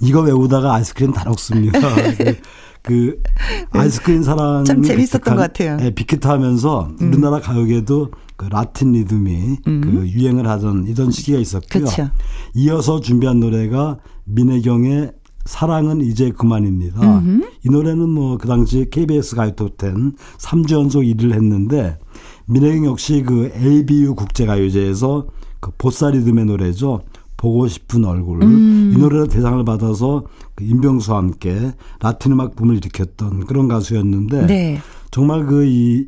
이거 0.03 0.21
외우다가 0.21 0.75
아이스크림 0.75 1.13
다 1.13 1.25
녹습니다. 1.25 1.79
그, 2.83 3.23
그 3.71 3.79
아이스크림 3.79 4.23
사랑 4.23 4.65
참 4.65 4.83
재밌었던 4.83 5.21
것 5.21 5.37
같아요. 5.37 5.79
예, 5.81 5.91
빅히트하면서 5.91 6.89
음. 7.01 7.09
우리나라 7.13 7.41
가요계도 7.41 8.11
그 8.37 8.47
라틴 8.47 8.93
리듬이 8.93 9.59
음. 9.69 9.81
그 9.81 10.09
유행을 10.09 10.49
하던 10.49 10.87
이런 10.89 11.11
시기가 11.13 11.39
있었고요. 11.39 11.85
그쵸. 11.85 12.11
이어서 12.55 13.01
준비한 13.01 13.39
노래가 13.39 13.99
민혜경의 14.25 15.13
사랑은 15.45 16.01
이제 16.01 16.31
그만입니다. 16.31 17.01
음흠. 17.01 17.47
이 17.65 17.69
노래는 17.71 18.09
뭐 18.09 18.39
그 18.39 18.49
당시 18.49 18.87
KBS 18.91 19.37
가요톱10 19.37 20.15
3주 20.39 20.73
연속 20.75 21.03
1위를 21.03 21.33
했는데 21.33 21.99
민혜경 22.47 22.87
역시 22.87 23.23
그 23.27 23.53
ABU 23.57 24.15
국제가요제에서 24.15 25.27
그 25.61 25.71
보사리듬의 25.79 26.45
노래죠. 26.47 27.03
보고 27.43 27.67
싶은 27.67 28.05
얼굴 28.05 28.41
음. 28.45 28.93
이 28.95 28.99
노래로 29.01 29.27
대상을 29.27 29.65
받아서 29.65 30.23
그 30.55 30.63
임병수와 30.63 31.19
함께 31.19 31.73
라틴 31.99 32.31
음악 32.31 32.55
붐을 32.55 32.77
일으켰던 32.77 33.47
그런 33.47 33.67
가수였는데 33.67 34.47
네. 34.47 34.81
정말 35.11 35.45
그이 35.47 36.07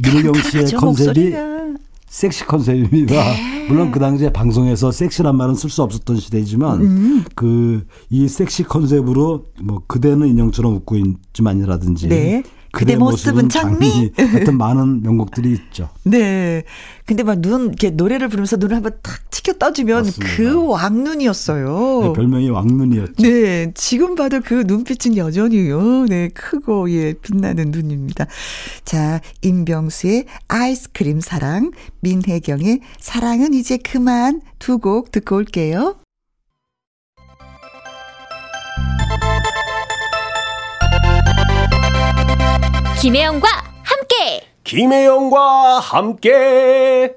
민혜경 0.00 0.34
씨의 0.34 0.64
컨셉이 0.72 1.30
목소리가. 1.30 1.52
섹시 2.08 2.44
컨셉입니다. 2.44 3.14
네. 3.14 3.68
물론 3.68 3.92
그 3.92 4.00
당시에 4.00 4.32
방송에서 4.32 4.90
섹시란 4.90 5.36
말은 5.36 5.54
쓸 5.54 5.70
수 5.70 5.84
없었던 5.84 6.16
시대지만 6.16 6.80
음. 6.80 7.24
그이 7.36 8.26
섹시 8.26 8.64
컨셉으로 8.64 9.44
뭐 9.62 9.82
그대는 9.86 10.26
인형처럼 10.26 10.74
웃고 10.74 10.96
있지만이라든지 10.96 12.08
네. 12.08 12.42
그대 12.72 12.96
모습은 12.96 13.48
장미. 13.48 14.10
하여튼 14.16 14.56
많은 14.58 15.02
명곡들이 15.02 15.52
있죠. 15.52 15.90
네. 16.04 16.64
근데 17.06 17.22
막 17.22 17.40
눈, 17.40 17.66
이렇게 17.66 17.90
노래를 17.90 18.28
부르면서 18.28 18.56
눈을 18.56 18.76
한번 18.76 18.92
탁 19.02 19.30
치켜 19.30 19.52
떠주면 19.52 20.04
맞습니다. 20.04 20.36
그 20.36 20.66
왕눈이었어요. 20.68 22.00
네, 22.02 22.12
별명이 22.14 22.48
왕눈이었죠. 22.50 23.14
네. 23.22 23.72
지금 23.74 24.14
봐도 24.14 24.40
그 24.42 24.64
눈빛은 24.66 25.16
여전히요. 25.16 26.06
네. 26.06 26.28
크고, 26.30 26.90
예, 26.90 27.12
빛나는 27.12 27.70
눈입니다. 27.70 28.26
자, 28.84 29.20
임병수의 29.42 30.24
아이스크림 30.48 31.20
사랑, 31.20 31.72
민혜경의 32.00 32.80
사랑은 32.98 33.54
이제 33.54 33.76
그만 33.76 34.40
두 34.58 34.78
곡 34.78 35.12
듣고 35.12 35.36
올게요. 35.36 35.96
김혜영과 43.02 43.48
함께. 43.82 44.46
김혜영과 44.62 45.80
함께. 45.80 47.16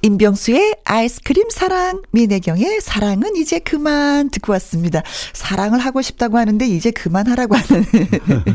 임병수의 0.00 0.76
아이스크림 0.86 1.50
사랑, 1.50 2.00
민혜경의 2.12 2.80
사랑은 2.80 3.36
이제 3.36 3.58
그만 3.58 4.30
듣고 4.30 4.52
왔습니다. 4.52 5.02
사랑을 5.34 5.78
하고 5.78 6.00
싶다고 6.00 6.38
하는데 6.38 6.66
이제 6.66 6.90
그만하라고 6.90 7.54
하는 7.54 7.84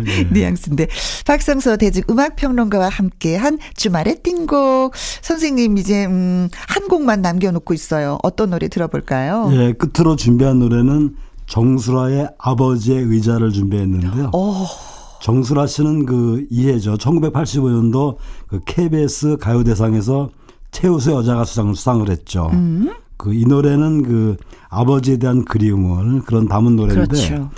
네. 0.05 0.28
뉘앙스인데 0.34 0.88
박성서 1.28 1.78
대직 1.78 2.09
음악평론가와 2.09 2.89
함께한 2.89 3.59
주말의 3.78 4.24
띵곡 4.24 4.95
선생님 5.22 5.78
이제 5.78 6.07
음, 6.07 6.49
한 6.68 6.88
곡만 6.88 7.22
남겨놓고 7.22 7.76
있어요. 7.76 8.18
어떤 8.24 8.49
노래 8.49 8.70
들어볼까요? 8.70 9.51
예, 9.53 9.74
끝으로 9.74 10.16
준비한 10.16 10.57
노래는 10.57 11.16
정수라의 11.45 12.30
아버지의 12.39 13.03
의자를 13.03 13.51
준비했는데요. 13.51 14.32
오. 14.34 14.95
어. 15.26 15.32
정수라 15.32 15.65
씨는 15.65 16.05
그 16.05 16.45
이해죠. 16.51 16.95
1985년도 16.95 18.17
그 18.47 18.59
KBS 18.65 19.38
가요대상에서 19.38 20.30
최우수 20.71 21.11
여자 21.11 21.36
가수상을 21.36 21.73
수상을 21.73 22.09
했죠. 22.09 22.49
음. 22.53 22.93
그이 23.17 23.45
노래는 23.45 24.03
그 24.03 24.38
아버지에 24.69 25.17
대한 25.17 25.43
그리움을 25.43 26.21
그런 26.21 26.47
담은 26.47 26.76
노래인데 26.76 27.07
그렇죠. 27.07 27.49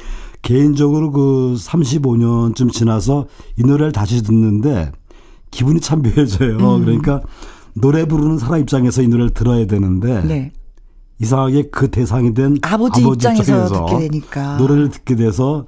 개인적으로 0.43 1.11
그 1.11 1.55
35년쯤 1.57 2.71
지나서 2.71 3.25
이 3.57 3.63
노래를 3.63 3.91
다시 3.91 4.23
듣는데 4.23 4.91
기분이 5.51 5.81
참 5.81 6.03
묘해져요. 6.03 6.57
음. 6.57 6.85
그러니까 6.85 7.21
노래 7.73 8.05
부르는 8.05 8.37
사람 8.37 8.61
입장에서 8.61 9.01
이 9.01 9.07
노래를 9.07 9.31
들어야 9.31 9.65
되는데 9.65 10.23
네. 10.23 10.53
이상하게 11.19 11.69
그 11.71 11.89
대상이 11.89 12.33
된 12.33 12.59
아버지, 12.61 13.01
아버지 13.01 13.27
입장에서, 13.27 13.41
입장에서 13.41 13.85
듣게 13.87 14.07
되니까 14.07 14.57
노래를 14.57 14.89
듣게 14.89 15.15
돼서 15.15 15.65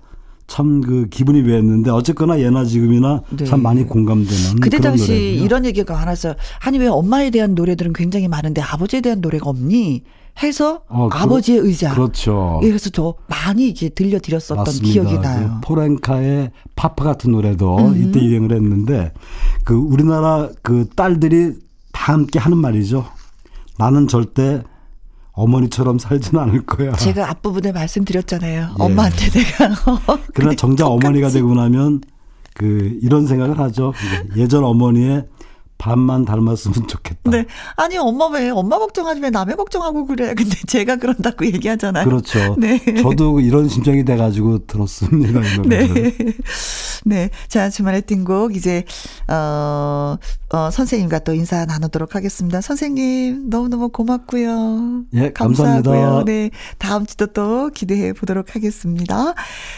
참 0.49 0.81
그 0.81 1.07
기분이 1.09 1.41
묘했는데 1.43 1.89
어쨌거나 1.91 2.39
예나 2.41 2.65
지금이나 2.65 3.21
네. 3.29 3.45
참 3.45 3.61
많이 3.61 3.83
공감되는 3.85 4.59
그때 4.59 4.79
당시 4.79 5.11
노래고요. 5.11 5.43
이런 5.45 5.65
얘기가 5.65 5.93
많았어요. 5.93 6.33
아니 6.65 6.79
왜 6.79 6.87
엄마에 6.87 7.29
대한 7.29 7.53
노래들은 7.55 7.93
굉장히 7.93 8.27
많은데 8.27 8.61
아버지에 8.61 9.01
대한 9.01 9.21
노래가 9.21 9.49
없니? 9.49 10.03
해서 10.41 10.83
어, 10.87 11.09
그, 11.09 11.17
아버지의 11.17 11.59
의자. 11.59 11.93
그렇죠. 11.93 12.59
그래서 12.61 12.89
더 12.91 13.15
많이 13.27 13.67
이게 13.67 13.89
들려드렸었던 13.89 14.57
맞습니다. 14.63 14.93
기억이 14.93 15.17
나요. 15.19 15.59
그 15.61 15.67
포렌카의 15.67 16.51
파파 16.75 17.03
같은 17.03 17.31
노래도 17.31 17.77
음. 17.77 18.01
이때 18.01 18.21
유행을 18.23 18.53
했는데 18.53 19.11
그 19.65 19.73
우리나라 19.75 20.49
그 20.61 20.87
딸들이 20.95 21.53
다 21.91 22.13
함께 22.13 22.39
하는 22.39 22.57
말이죠. 22.57 23.05
나는 23.77 24.07
절대 24.07 24.63
어머니처럼 25.39 25.99
살지는 25.99 26.41
않을 26.43 26.65
거야. 26.65 26.91
제가 26.93 27.29
앞부분에 27.29 27.71
말씀드렸잖아요. 27.71 28.61
예. 28.61 28.83
엄마한테 28.83 29.29
내가. 29.29 29.69
그러나 30.33 30.55
정작 30.55 30.85
똑같이. 30.85 31.07
어머니가 31.07 31.29
되고 31.29 31.53
나면 31.53 32.01
그 32.53 32.99
이런 33.01 33.25
생각을 33.25 33.57
하죠. 33.59 33.93
예전 34.35 34.65
어머니의 34.65 35.25
반만 35.79 36.25
닮았으면 36.25 36.87
좋겠다. 36.87 37.31
네. 37.31 37.45
아니, 37.77 37.97
엄마 37.97 38.27
왜, 38.27 38.49
엄마 38.49 38.77
걱정하지 38.77 39.21
왜 39.21 39.29
남의 39.29 39.55
걱정하고 39.55 40.05
그래. 40.05 40.33
근데 40.37 40.55
제가 40.67 40.97
그런다고 40.97 41.45
얘기하잖아요. 41.45 42.05
그렇죠. 42.05 42.55
네. 42.59 42.79
저도 43.01 43.39
이런 43.39 43.69
심정이 43.69 44.03
돼가지고 44.03 44.67
들었습니다. 44.67 45.39
네. 45.65 45.87
네. 47.05 47.29
자, 47.47 47.69
주말에 47.69 48.01
띵곡, 48.01 48.57
이제, 48.57 48.83
어, 49.29 50.17
어, 50.51 50.69
선생님과 50.69 51.19
또 51.19 51.33
인사 51.33 51.65
나누도록 51.65 52.13
하겠습니다. 52.13 52.59
선생님, 52.59 53.49
너무너무 53.49 53.87
고맙고요. 53.87 55.05
예, 55.13 55.31
감사합니다. 55.31 55.91
감사하고요. 55.91 56.25
네. 56.25 56.49
다음 56.77 57.05
주도 57.05 57.27
또 57.27 57.69
기대해 57.69 58.11
보도록 58.11 58.53
하겠습니다. 58.53 59.33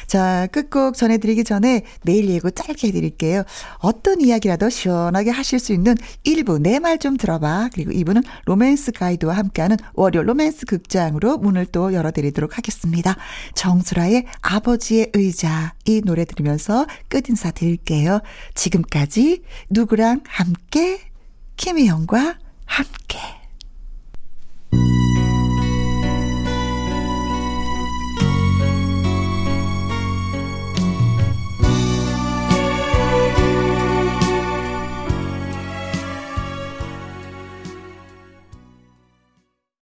자, 0.08 0.48
끝곡 0.52 0.96
전해드리기 0.96 1.44
전에 1.44 1.84
내일 2.02 2.28
예고 2.30 2.50
짧게 2.50 2.88
해드릴게요. 2.88 3.44
어떤 3.78 4.20
이야기라도 4.20 4.70
시원하게 4.70 5.30
하실 5.30 5.60
수 5.60 5.74
있는 5.74 5.91
1부 6.26 6.62
내 6.62 6.80
말 6.80 6.98
좀 7.00 7.18
들어봐. 7.18 7.70
그리고 7.74 7.92
2부는 7.92 8.24
로맨스 8.46 8.92
가이드와 8.92 9.36
함께하는 9.38 9.78
월요 9.94 10.24
로맨스 10.24 10.66
극장으로 10.68 11.38
문을 11.38 11.66
또 11.68 11.94
열어드리도록 11.94 12.58
하겠습니다. 12.58 13.16
정수라의 13.56 14.26
아버지의 14.42 15.12
의자 15.14 15.74
이 15.86 16.02
노래 16.02 16.26
들으면서 16.26 16.86
끝 17.08 17.30
인사 17.30 17.50
드릴게요. 17.52 18.20
지금까지 18.56 19.44
누구랑 19.70 20.22
함께 20.28 21.00
김혜영과 21.58 22.38
함께 22.66 23.18